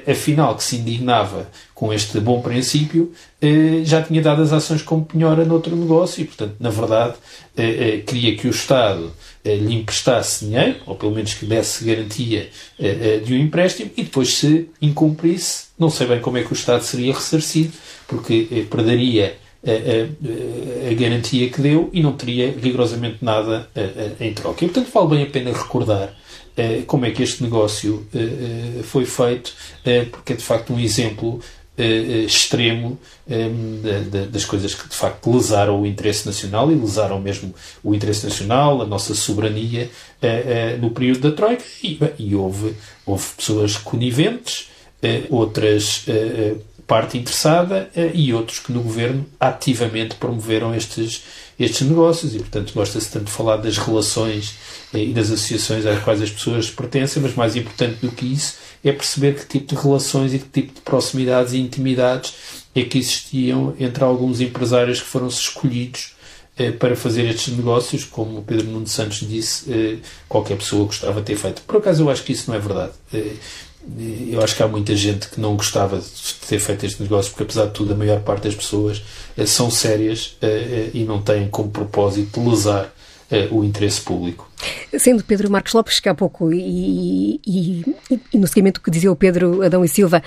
[0.10, 3.12] afinal que se indignava com este bom princípio,
[3.84, 7.16] já tinha dado as ações como penhora noutro negócio e, portanto, na verdade,
[8.08, 9.12] queria que o Estado
[9.46, 12.50] lhe emprestasse dinheiro, ou pelo menos que desse garantia
[13.24, 16.82] de um empréstimo, e depois, se incumprisse, não sei bem como é que o Estado
[16.84, 17.74] seria ressarcido,
[18.08, 23.70] porque perderia a, a, a, garantia que deu e não teria rigorosamente nada
[24.20, 24.66] em troca.
[24.66, 26.14] E, portanto, vale bem a pena recordar
[26.56, 28.20] eh, como é que este negócio eh,
[28.80, 29.54] eh, foi feito,
[30.12, 31.40] porque é de facto um exemplo
[32.28, 33.00] extremo
[34.32, 37.52] das coisas que de facto lesaram o interesse nacional e lesaram mesmo
[37.84, 39.90] o interesse nacional, a nossa soberania
[40.80, 42.76] no período da Troika e, e houve,
[43.08, 44.70] houve pessoas coniventes,
[45.32, 46.06] outras
[46.94, 51.24] parte interessada e outros que no governo ativamente promoveram estes,
[51.60, 54.54] estes negócios e portanto gosta-se tanto de falar das relações
[54.94, 58.92] e das associações às quais as pessoas pertencem, mas mais importante do que isso é
[58.92, 62.36] perceber que tipo de relações e que tipo de proximidades e intimidades
[62.76, 66.14] é que existiam entre alguns empresários que foram escolhidos
[66.56, 69.98] eh, para fazer estes negócios, como o Pedro Nuno Santos disse, eh,
[70.30, 71.64] qualquer pessoa gostava de ter feito.
[71.64, 72.92] Por acaso eu acho que isso não é verdade.
[73.12, 73.34] Eh,
[74.32, 77.44] eu acho que há muita gente que não gostava de ter feito este negócio, porque
[77.44, 79.04] apesar de tudo, a maior parte das pessoas
[79.38, 82.94] eh, são sérias eh, eh, e não têm como propósito lesar
[83.50, 84.48] o interesse público.
[84.96, 87.84] Sendo Pedro Marcos Lopes, que há pouco, e, e,
[88.32, 90.22] e, no seguimento que dizia o Pedro Adão e Silva,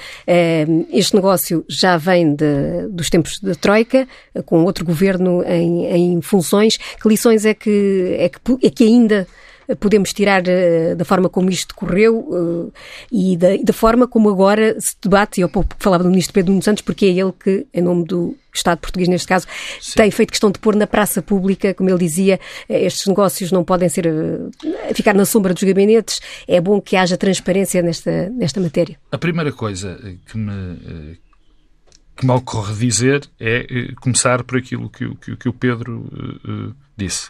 [0.93, 4.09] este negócio já vem de, dos tempos da Troika,
[4.45, 6.79] com outro governo em, em funções.
[7.01, 9.29] Que lições é que, é que, é que ainda
[9.75, 12.73] podemos tirar uh, da forma como isto decorreu uh,
[13.11, 16.53] e da, da, forma como agora se debate, e eu pouco falava do Ministro Pedro
[16.53, 19.47] Nuno Santos, porque é ele que, em nome do Estado português neste caso,
[19.81, 19.93] Sim.
[19.97, 23.63] tem feito questão de pôr na praça pública, como ele dizia, eh, estes negócios não
[23.63, 24.07] podem ser
[24.95, 28.99] ficar na sombra dos gabinetes, é bom que haja transparência nesta, nesta matéria.
[29.13, 31.19] A primeira coisa que me
[32.17, 37.29] que me ocorre dizer é começar por aquilo que, que, que o Pedro uh, disse.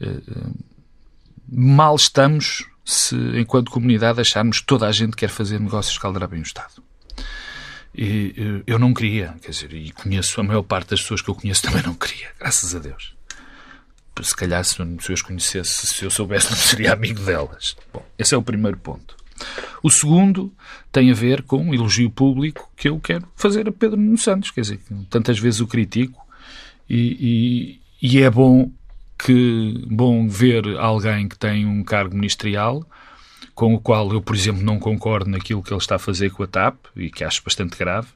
[0.00, 0.75] Uh,
[1.48, 6.40] mal estamos se, enquanto comunidade, acharmos que toda a gente quer fazer negócios que bem
[6.40, 6.82] o Estado.
[7.94, 11.34] E eu não queria, quer dizer, e conheço a maior parte das pessoas que eu
[11.34, 13.16] conheço também não queria, graças a Deus.
[14.22, 17.76] Se calhar, se eu as conhecesse, se eu soubesse, não seria amigo delas.
[17.92, 19.16] Bom, esse é o primeiro ponto.
[19.82, 20.52] O segundo
[20.90, 24.50] tem a ver com um elogio público que eu quero fazer a Pedro Nuno Santos,
[24.50, 24.80] quer dizer,
[25.10, 26.26] tantas vezes o critico
[26.88, 28.70] e, e, e é bom
[29.18, 32.86] que bom ver alguém que tem um cargo ministerial
[33.54, 36.42] com o qual eu, por exemplo, não concordo naquilo que ele está a fazer com
[36.42, 38.08] a TAP e que acho bastante grave,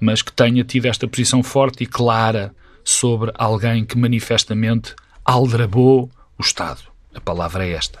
[0.00, 6.42] mas que tenha tido esta posição forte e clara sobre alguém que manifestamente aldrabou o
[6.42, 6.80] Estado.
[7.14, 8.00] A palavra é esta.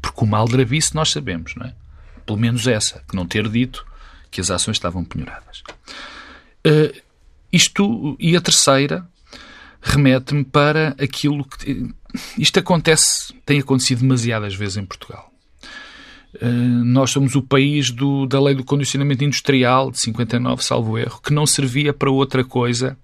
[0.00, 1.74] Porque uma aldrabice nós sabemos, não é?
[2.24, 3.84] Pelo menos essa, que não ter dito
[4.30, 5.62] que as ações estavam penhoradas.
[6.66, 6.98] Uh,
[7.52, 9.06] isto, e a terceira,
[9.80, 11.88] remete-me para aquilo que.
[12.36, 15.30] Isto acontece, tem acontecido demasiadas vezes em Portugal.
[16.34, 21.20] Uh, nós somos o país do, da lei do condicionamento industrial de 59, salvo erro,
[21.20, 22.96] que não servia para outra coisa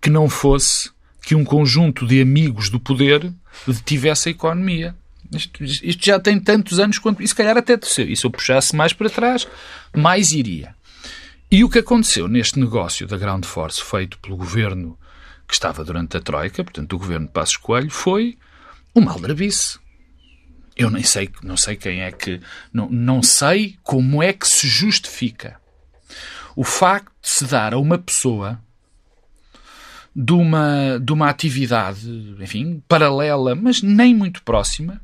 [0.00, 0.90] que não fosse
[1.22, 3.32] que um conjunto de amigos do poder
[3.66, 4.94] detivesse a economia.
[5.32, 7.22] Isto, isto já tem tantos anos quanto.
[7.22, 9.46] E se calhar até E se eu puxasse mais para trás,
[9.94, 10.74] mais iria.
[11.50, 14.98] E o que aconteceu neste negócio da Ground Force feito pelo governo
[15.52, 18.38] que estava durante a Troika, portanto, o governo de Passos Coelho, foi
[18.94, 19.78] uma aldrabice.
[20.74, 22.40] Eu nem sei, não sei quem é que.
[22.72, 25.60] Não, não sei como é que se justifica
[26.56, 28.58] o facto de se dar a uma pessoa
[30.16, 32.08] de uma, de uma atividade,
[32.40, 35.02] enfim, paralela, mas nem muito próxima,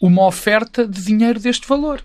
[0.00, 2.02] uma oferta de dinheiro deste valor.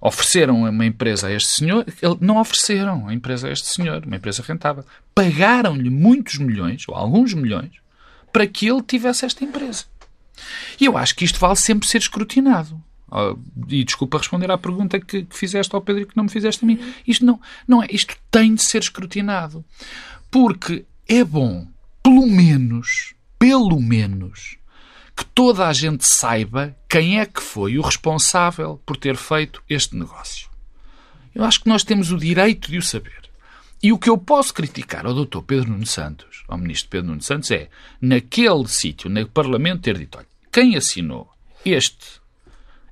[0.00, 1.86] Ofereceram uma empresa a este senhor,
[2.20, 4.84] não ofereceram a empresa a este senhor, uma empresa rentável.
[5.14, 7.72] Pagaram-lhe muitos milhões, ou alguns milhões,
[8.32, 9.84] para que ele tivesse esta empresa.
[10.80, 12.82] E eu acho que isto vale sempre ser escrutinado.
[13.10, 16.30] Oh, e desculpa responder à pergunta que, que, fizeste ao Pedro e que não me
[16.30, 16.80] fizeste a mim.
[17.06, 17.86] Isto não, não é.
[17.90, 19.64] Isto tem de ser escrutinado.
[20.30, 21.66] Porque é bom,
[22.02, 24.56] pelo menos, pelo menos,
[25.16, 29.96] que toda a gente saiba quem é que foi o responsável por ter feito este
[29.96, 30.48] negócio.
[31.34, 33.23] Eu acho que nós temos o direito de o saber.
[33.84, 35.42] E o que eu posso criticar ao Dr.
[35.46, 37.68] Pedro Nuno Santos, ao Ministro Pedro Nuno Santos, é,
[38.00, 41.28] naquele sítio, no Parlamento, ter dito, olha, quem assinou
[41.66, 42.18] este,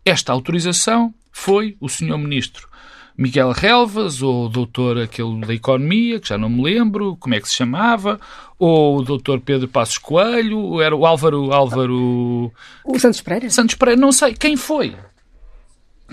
[0.05, 2.19] esta autorização foi o Sr.
[2.19, 2.69] Ministro
[3.17, 7.41] Miguel Relvas, ou o doutor aquele da Economia, que já não me lembro como é
[7.41, 8.21] que se chamava,
[8.59, 11.55] ou o doutor Pedro Passos Coelho, ou era o Álvaro...
[11.55, 12.53] Álvaro...
[12.85, 13.49] O Santos Pereira?
[13.49, 14.35] Santos Pereira, não sei.
[14.35, 14.95] Quem foi?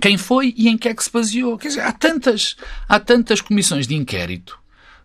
[0.01, 1.57] Quem foi e em que é que se baseou?
[1.57, 2.55] Quer dizer, há tantas,
[2.87, 4.58] há tantas comissões de inquérito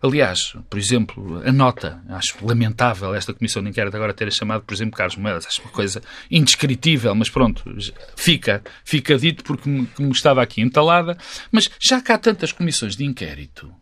[0.05, 4.71] Aliás, por exemplo, a nota, acho lamentável esta comissão de inquérito agora ter chamado, por
[4.71, 7.63] exemplo, Carlos Moedas, acho uma coisa indescritível, mas pronto,
[8.15, 11.17] fica, fica dito porque me, me estava aqui entalada.
[11.51, 13.73] Mas já que há tantas comissões de inquérito,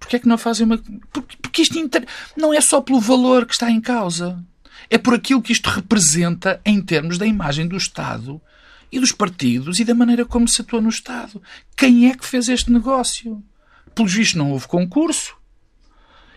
[0.00, 0.78] porquê é que não fazem uma.
[1.12, 2.04] Porque, porque isto inter...
[2.36, 4.44] não é só pelo valor que está em causa,
[4.90, 8.42] é por aquilo que isto representa em termos da imagem do Estado
[8.90, 11.40] e dos partidos e da maneira como se atua no Estado.
[11.76, 13.40] Quem é que fez este negócio?
[13.94, 15.40] Pelos vistos, não houve concurso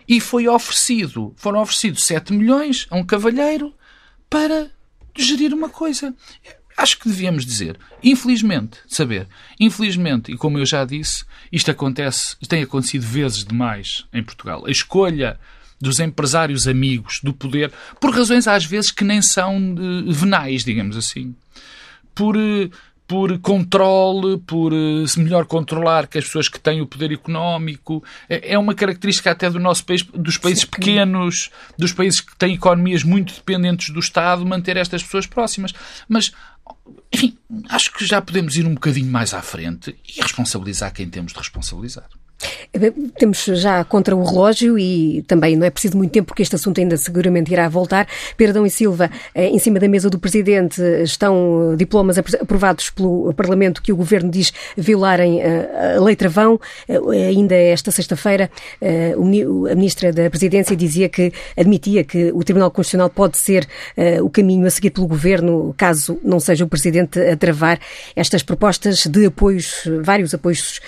[0.08, 3.74] e foi oferecido, foram oferecidos 7 milhões a um cavalheiro
[4.30, 4.70] para
[5.16, 6.14] gerir uma coisa.
[6.76, 9.26] Acho que devíamos dizer, infelizmente, saber,
[9.58, 14.66] infelizmente, e como eu já disse, isto acontece, tem acontecido vezes demais em Portugal.
[14.66, 15.40] A escolha
[15.80, 20.96] dos empresários amigos do poder, por razões às vezes que nem são uh, venais, digamos
[20.96, 21.34] assim.
[22.14, 22.70] Por, uh,
[23.06, 28.02] por controle, por uh, se melhor controlar que as pessoas que têm o poder económico.
[28.28, 30.70] É, é uma característica até do nosso país, dos países Sim.
[30.70, 35.72] pequenos, dos países que têm economias muito dependentes do Estado, manter estas pessoas próximas.
[36.08, 36.32] Mas,
[37.12, 37.36] enfim,
[37.68, 41.38] acho que já podemos ir um bocadinho mais à frente e responsabilizar quem temos de
[41.38, 42.08] responsabilizar.
[42.72, 46.54] Eh, temos já contra o relógio e também não é preciso muito tempo porque este
[46.54, 48.06] assunto ainda seguramente irá voltar.
[48.36, 53.82] Perdão e Silva, eh, em cima da mesa do Presidente estão diplomas aprovados pelo Parlamento
[53.82, 56.60] que o Governo diz violarem eh, a lei travão.
[57.28, 58.50] Ainda esta sexta-feira
[58.82, 63.66] a Ministra da Presidência dizia que admitia que o Tribunal Constitucional pode ser
[64.22, 67.78] o caminho a seguir pelo Governo caso não seja o Presidente a travar
[68.14, 70.80] estas propostas de apoios, vários apoios,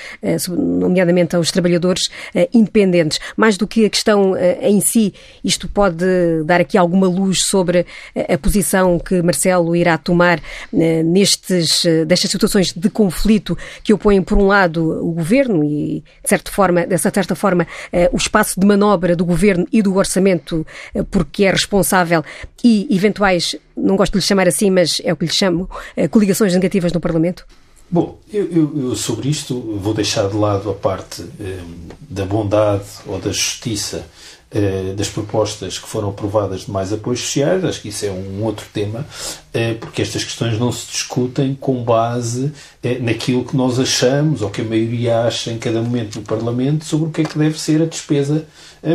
[0.48, 3.18] nomeadamente aos trabalhadores uh, independentes.
[3.36, 6.04] Mais do que a questão uh, em si, isto pode
[6.44, 10.40] dar aqui alguma luz sobre uh, a posição que Marcelo irá tomar
[10.72, 16.50] nestes, destas situações de conflito que opõem, por um lado, o governo e, de certa
[16.50, 17.66] forma, dessa certa forma,
[18.12, 20.66] o espaço de manobra do governo e do orçamento,
[21.10, 22.24] porque é responsável,
[22.62, 25.68] e eventuais, não gosto de lhe chamar assim, mas é o que lhe chamo,
[26.10, 27.46] coligações negativas no Parlamento?
[27.90, 31.60] Bom, eu, eu, eu, sobre isto vou deixar de lado a parte eh,
[32.00, 34.04] da bondade ou da justiça
[34.50, 38.42] eh, das propostas que foram aprovadas de mais apoios sociais, acho que isso é um
[38.42, 39.06] outro tema,
[39.52, 42.50] eh, porque estas questões não se discutem com base
[42.82, 46.86] eh, naquilo que nós achamos ou que a maioria acha em cada momento no Parlamento
[46.86, 48.46] sobre o que é que deve ser a despesa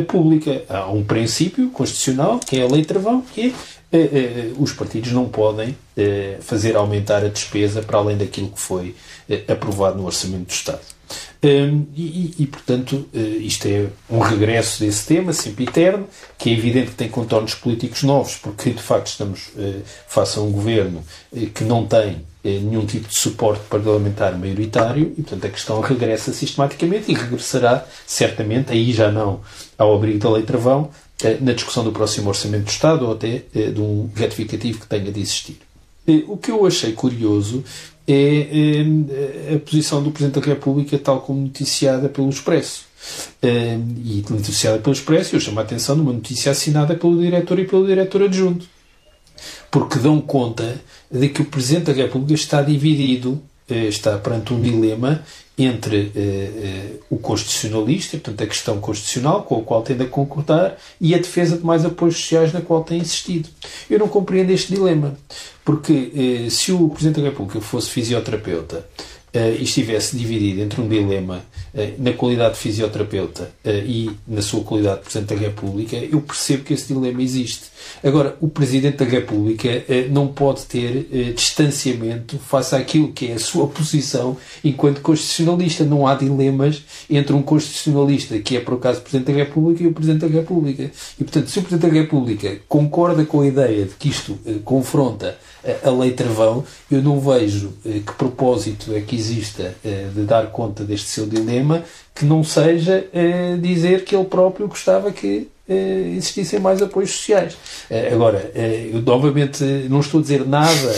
[0.08, 0.64] pública.
[0.70, 3.54] Há um princípio constitucional, que é a lei travão, que é
[4.58, 5.76] os partidos não podem
[6.42, 8.96] fazer aumentar a despesa para além daquilo que foi
[9.48, 10.82] aprovado no Orçamento do Estado.
[11.44, 16.92] Ehm, e, e, portanto, isto é um regresso desse tema, sempre eterno, que é evidente
[16.92, 19.52] que tem contornos políticos novos, porque de facto estamos
[20.08, 21.04] face a um governo
[21.54, 27.12] que não tem nenhum tipo de suporte parlamentar maioritário e, portanto, a questão regressa sistematicamente
[27.12, 29.42] e regressará certamente, aí já não
[29.78, 30.90] ao abrigo da Lei Travão,
[31.42, 35.12] na discussão do próximo Orçamento do Estado ou até eh, de um retificativo que tenha
[35.12, 35.58] de existir.
[36.08, 37.64] Eh, o que eu achei curioso
[38.08, 38.84] é
[39.56, 42.86] a posição do Presidente da República, tal como noticiada pelo Expresso.
[43.42, 47.66] E noticiada pelo Expresso, eu chamo a atenção de uma notícia assinada pelo diretor e
[47.66, 48.66] pelo diretor adjunto.
[49.72, 55.24] Porque dão conta de que o Presidente da República está dividido, está perante um dilema
[55.58, 60.78] entre eh, eh, o constitucionalista, portanto a questão constitucional com a qual tem de concordar,
[61.00, 63.50] e a defesa de mais apoios sociais na qual tem insistido.
[63.90, 65.16] Eu não compreendo este dilema,
[65.64, 66.12] porque
[66.46, 68.86] eh, se o Presidente da República fosse fisioterapeuta
[69.34, 71.44] e estivesse dividido entre um dilema
[71.98, 76.74] na qualidade de fisioterapeuta e na sua qualidade de Presidente da República, eu percebo que
[76.74, 77.74] esse dilema existe.
[78.04, 83.34] Agora, o Presidente da República eh, não pode ter eh, distanciamento face àquilo que é
[83.34, 85.84] a sua posição enquanto constitucionalista.
[85.84, 89.94] Não há dilemas entre um constitucionalista, que é por acaso Presidente da República, e o
[89.94, 90.92] Presidente da República.
[91.20, 94.56] E, portanto, se o Presidente da República concorda com a ideia de que isto eh,
[94.64, 95.38] confronta
[95.84, 99.74] a lei travão, eu não vejo que propósito é que exista
[100.14, 101.84] de dar conta deste seu dilema
[102.14, 103.06] que não seja
[103.62, 107.56] dizer que ele próprio gostava que eh, existissem mais apoios sociais.
[107.90, 110.96] Eh, agora, eh, eu novamente não estou a dizer nada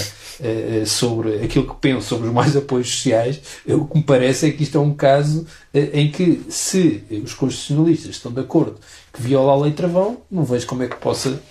[0.86, 4.64] sobre aquilo que penso sobre os mais apoios sociais, o que me parece é que
[4.64, 8.78] isto é um caso em que, se os constitucionalistas estão de acordo
[9.14, 11.42] que viola a lei travão, não vejo como é que possa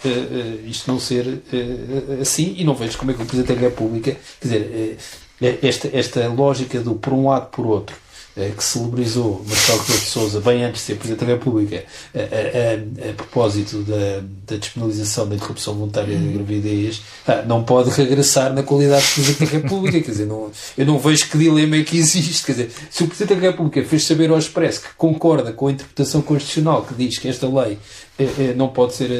[0.66, 1.42] isto não ser
[2.20, 4.98] assim e não vejo como é que o Presidente da República, quer dizer,
[5.62, 7.96] esta, esta lógica do por um lado por outro,
[8.34, 13.06] que celebrizou Marcelo Rebelo de Sousa bem antes de ser Presidente da República a, a,
[13.06, 18.52] a, a propósito da, da despenalização da interrupção voluntária da gravidez ah, não pode regressar
[18.52, 21.84] na qualidade de Presidente da República quer dizer, não, eu não vejo que dilema é
[21.84, 25.52] que existe quer dizer, se o Presidente da República fez saber ao Expresso que concorda
[25.52, 27.78] com a interpretação constitucional que diz que esta lei
[28.18, 29.10] eh, eh, não pode ser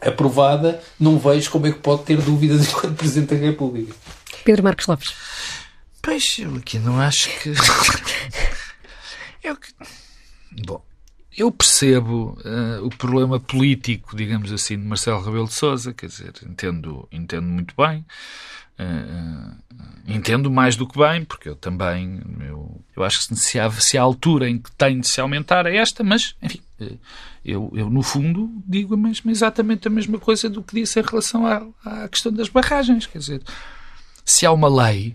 [0.00, 3.94] aprovada, não vejo como é que pode ter dúvidas enquanto Presidente da República.
[4.44, 5.14] Pedro Marcos Lopes.
[6.02, 7.50] Pois, eu aqui não acho que.
[9.44, 9.72] eu que...
[10.64, 10.82] Bom,
[11.36, 16.32] eu percebo uh, o problema político, digamos assim, de Marcelo Rebelo de Sousa, quer dizer,
[16.44, 18.04] entendo, entendo muito bem.
[18.78, 19.54] Uh,
[20.06, 23.98] entendo mais do que bem, porque eu também eu, eu acho que se há, se
[23.98, 26.60] há altura em que tem de se aumentar é esta, mas, enfim,
[27.44, 31.46] eu, eu no fundo digo mesmo, exatamente a mesma coisa do que disse em relação
[31.46, 33.06] à, à questão das barragens.
[33.06, 33.42] Quer dizer,
[34.24, 35.14] se há uma lei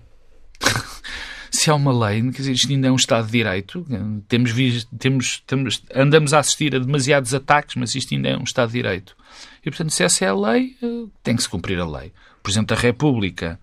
[1.51, 3.85] se há uma lei, quer dizer, isto ainda é um Estado de Direito,
[4.27, 4.53] temos,
[4.97, 8.73] temos, temos, andamos a assistir a demasiados ataques, mas isto ainda é um Estado de
[8.73, 9.15] Direito.
[9.65, 12.11] E, portanto, se essa é a lei, eh, tem que se cumprir a lei.
[12.39, 13.59] O Presidente da República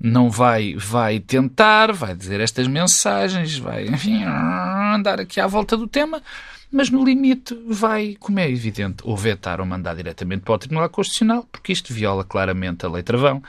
[0.00, 5.86] não vai, vai tentar, vai dizer estas mensagens, vai, enfim, andar aqui à volta do
[5.86, 6.22] tema,
[6.70, 10.88] mas no limite vai, como é evidente, ou vetar ou mandar diretamente para o Tribunal
[10.90, 13.42] Constitucional, porque isto viola claramente a lei travão,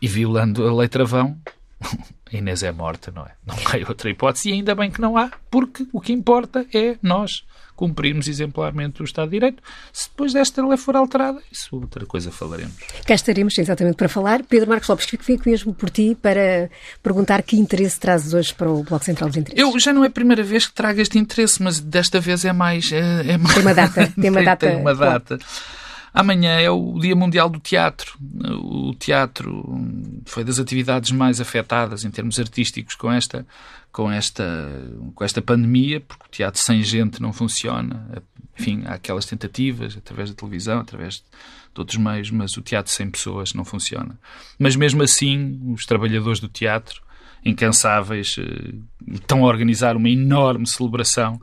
[0.00, 1.36] e violando a lei travão,
[1.80, 1.88] a
[2.36, 3.32] Inês é morta, não é?
[3.46, 6.96] Não há outra hipótese e ainda bem que não há, porque o que importa é
[7.02, 7.44] nós
[7.78, 9.62] cumprirmos exemplarmente o Estado de Direito.
[9.92, 12.74] Se depois desta lei for alterada, isso outra coisa falaremos.
[13.06, 14.42] Cá estaremos exatamente para falar.
[14.42, 16.68] Pedro Marcos Lopes, fico mesmo por ti para
[17.00, 19.62] perguntar que interesse trazes hoje para o Bloco Central dos Interesses.
[19.62, 22.52] Eu já não é a primeira vez que trago este interesse, mas desta vez é
[22.52, 22.90] mais...
[22.90, 22.98] É,
[23.30, 23.54] é mais...
[23.54, 24.12] Tem uma data.
[24.20, 24.66] Tem uma data.
[24.66, 25.38] tem uma data.
[26.12, 28.18] Amanhã é o Dia Mundial do Teatro.
[28.62, 29.64] O teatro
[30.26, 33.46] foi das atividades mais afetadas em termos artísticos com esta,
[33.92, 34.44] com esta,
[35.14, 38.22] com esta pandemia, porque o teatro sem gente não funciona.
[38.58, 41.16] Enfim, há aquelas tentativas através da televisão, através
[41.74, 44.18] de outros meios, mas o teatro sem pessoas não funciona.
[44.58, 47.02] Mas mesmo assim, os trabalhadores do teatro,
[47.44, 48.74] incansáveis, eh,
[49.12, 51.40] estão a organizar uma enorme celebração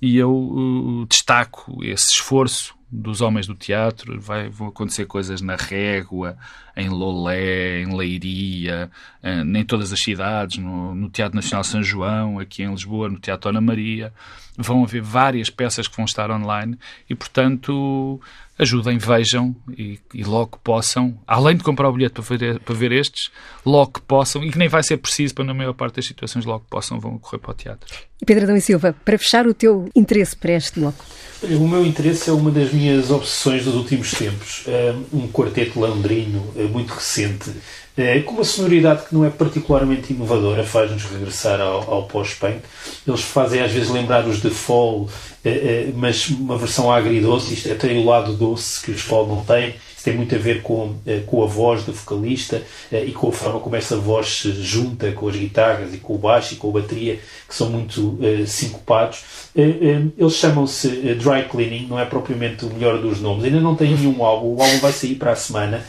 [0.00, 5.56] e eu uh, destaco esse esforço dos homens do teatro, vai, vão acontecer coisas na
[5.56, 6.36] Régua,
[6.76, 8.90] em Lolé, em Leiria,
[9.22, 13.18] eh, em todas as cidades, no, no, Teatro Nacional São João, aqui em Lisboa, no
[13.18, 14.12] Teatro Ana Maria.
[14.56, 16.78] Vão haver várias peças que vão estar online
[17.10, 18.20] e, portanto,
[18.58, 22.74] ajudem, vejam e, e logo que possam, além de comprar o bilhete para ver, para
[22.74, 23.30] ver estes,
[23.66, 26.44] logo que possam, e que nem vai ser preciso para, na maior parte das situações,
[26.44, 27.92] logo que possam, vão correr para o teatro.
[28.22, 31.04] E Pedro Adão e Silva, para fechar o teu interesse para este bloco?
[31.42, 34.64] O meu interesse é uma das minhas obsessões dos últimos tempos.
[35.12, 37.50] Um quarteto landrino eh, muito recente,
[37.96, 42.60] eh, com uma sonoridade que não é particularmente inovadora, faz-nos regressar ao, ao pós-punk.
[43.06, 45.08] Eles fazem às vezes lembrar os The Fall,
[45.44, 47.54] eh, mas uma versão agridoce.
[47.54, 49.74] Isto é, tem o lado doce que os Fall não têm
[50.04, 50.94] tem muito a ver com,
[51.26, 55.28] com a voz do vocalista e com a forma como essa voz se junta com
[55.28, 59.24] as guitarras e com o baixo e com a bateria, que são muito sincopados.
[59.56, 63.44] Eh, eh, eles chamam-se eh, Dry Cleaning, não é propriamente o melhor dos nomes.
[63.44, 64.56] Ainda não tem nenhum álbum.
[64.56, 65.84] O álbum vai sair para a semana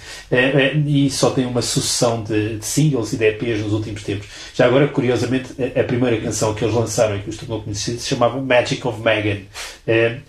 [0.86, 4.28] e só tem uma sucessão de, de singles e de EPs nos últimos tempos.
[4.54, 8.10] Já agora, curiosamente, a primeira canção que eles lançaram e que os tornou conhecidos se
[8.10, 9.42] chamava Magic of Megan.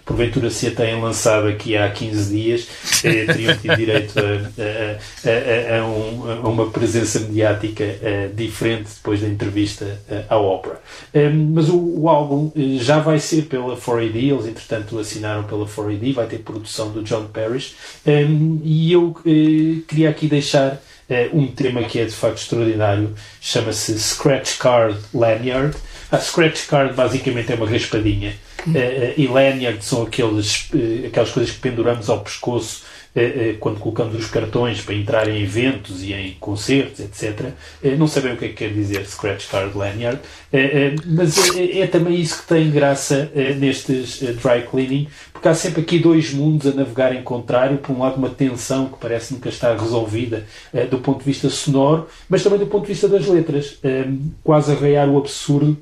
[0.05, 2.66] Porventura, se a têm lançado aqui há 15 dias,
[3.03, 7.84] teriam tido direito a, a, a, um, a, uma presença mediática
[8.34, 10.80] diferente depois da entrevista à ópera.
[11.52, 16.26] Mas o, o álbum já vai ser pela 4AD, eles entretanto assinaram pela 4AD, vai
[16.26, 17.74] ter produção do John Parrish,
[18.06, 19.14] um, e eu
[19.86, 20.80] queria aqui deixar
[21.32, 25.76] um tema que é de facto extraordinário, chama-se Scratch Card Lanyard.
[26.10, 28.34] A Scratch Card basicamente é uma raspadinha
[29.16, 30.68] e lanyard são aqueles,
[31.06, 32.95] aquelas coisas que penduramos ao pescoço eh, eh,
[33.60, 37.52] quando colocamos os cartões para entrar em eventos e em concertos, etc.,
[37.82, 40.20] eh, não sabem o que é que quer dizer Scratch Card Lanyard,
[41.06, 46.32] mas é também isso que tem graça nestes dry cleaning, porque há sempre aqui dois
[46.32, 47.78] mundos a navegar em contrário.
[47.78, 50.46] Por um lado, uma tensão que parece nunca estar resolvida
[50.90, 53.78] do ponto de vista sonoro, mas também do ponto de vista das letras,
[54.42, 55.76] quase a o absurdo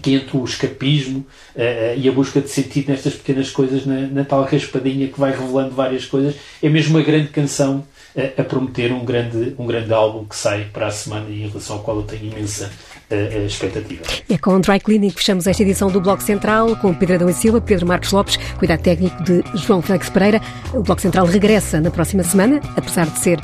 [0.00, 1.20] que o escapismo
[1.54, 5.30] uh, e a busca de sentido nestas pequenas coisas, na, na, tal raspadinha que vai
[5.30, 7.84] revelando várias coisas, é mesmo uma grande canção
[8.14, 11.48] uh, a prometer um grande, um grande álbum que sai para a semana e em
[11.48, 12.70] relação ao qual eu tenho imensa
[13.10, 14.02] uh, expectativa.
[14.28, 17.28] É com o Dry Cleaning que fechamos esta edição do Bloco Central, com Pedro Adão
[17.28, 20.40] e Silva, Pedro Marcos Lopes, cuidado técnico de João Félix Pereira.
[20.72, 23.38] O Bloco Central regressa na próxima semana, apesar de ser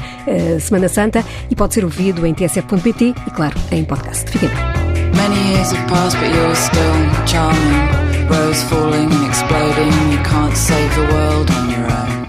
[0.60, 4.30] Semana Santa, e pode ser ouvido em tsf.pt e, claro, em podcast.
[4.30, 4.83] Fiquem bem.
[5.14, 8.28] Many years have passed, but you're still charming.
[8.28, 12.23] Rose falling and exploding, you can't save the world on your own.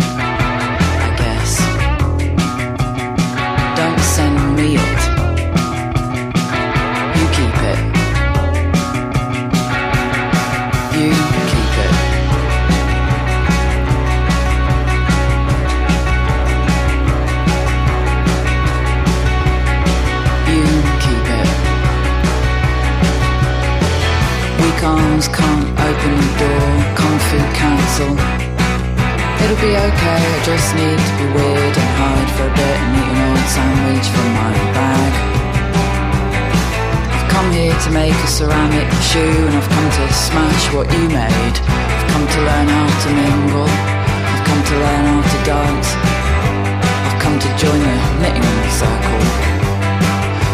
[38.35, 41.55] Ceramic shoe and I've come to smash what you made.
[41.55, 45.89] I've come to learn how to mingle, I've come to learn how to dance.
[47.07, 49.23] I've come to join the knitting circle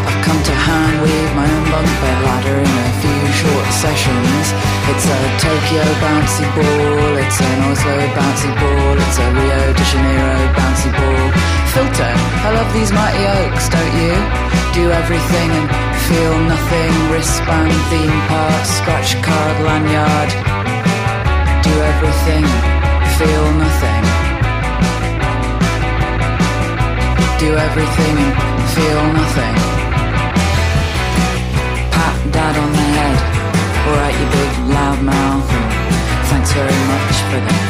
[0.05, 4.45] I've come to hand weave my own bunk bed ladder in a few short sessions.
[4.93, 10.37] It's a Tokyo bouncy ball, it's an Oslo bouncy ball, it's a Rio de Janeiro
[10.53, 11.60] bouncy ball.
[11.71, 12.13] Filter,
[12.43, 14.11] I love these mighty oaks, don't you?
[14.75, 15.67] Do everything and
[16.03, 16.91] feel nothing.
[17.07, 20.31] Wristband, theme park, scratch card, lanyard.
[21.63, 22.43] Do everything,
[23.15, 24.03] feel nothing.
[27.39, 29.55] Do everything and feel nothing
[31.95, 33.17] Pat dad on the head.
[33.87, 35.47] Alright, you big loud mouth,
[36.29, 37.60] thanks very much for the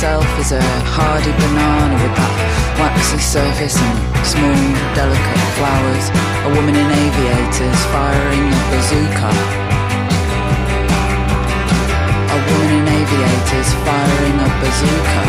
[0.00, 0.62] myself as a
[0.96, 2.32] hardy banana with that
[2.80, 4.64] waxy surface and small,
[4.96, 6.06] delicate flowers.
[6.48, 9.32] A woman in aviators firing a bazooka.
[12.32, 15.24] A woman in aviators firing a bazooka.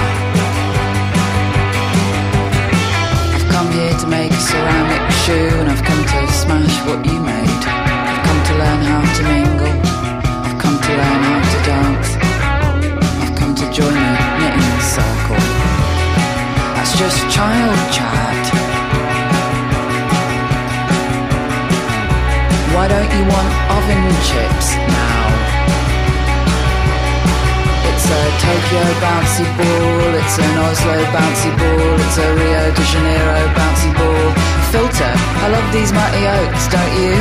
[3.36, 7.19] I've come here to make a ceramic shoe And I've come to smash what you
[7.19, 9.61] made I've come to learn how to mingle
[17.02, 18.45] just child chat
[22.78, 25.24] Why don't you want oven chips now?
[27.89, 33.41] It's a Tokyo bouncy ball, it's an Oslo bouncy ball, it's a Rio de Janeiro
[33.58, 34.28] bouncy ball.
[34.70, 37.18] Filter, I love these mighty oaks, don't you?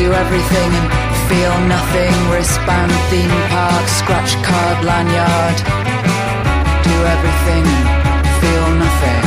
[0.00, 0.88] Do everything and
[1.28, 2.14] feel nothing.
[2.32, 5.58] Wristband, theme park, scratch card, lanyard.
[6.88, 7.99] Do everything
[9.00, 9.22] nothing.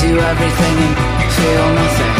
[0.00, 0.76] Do everything
[1.20, 2.19] and feel nothing.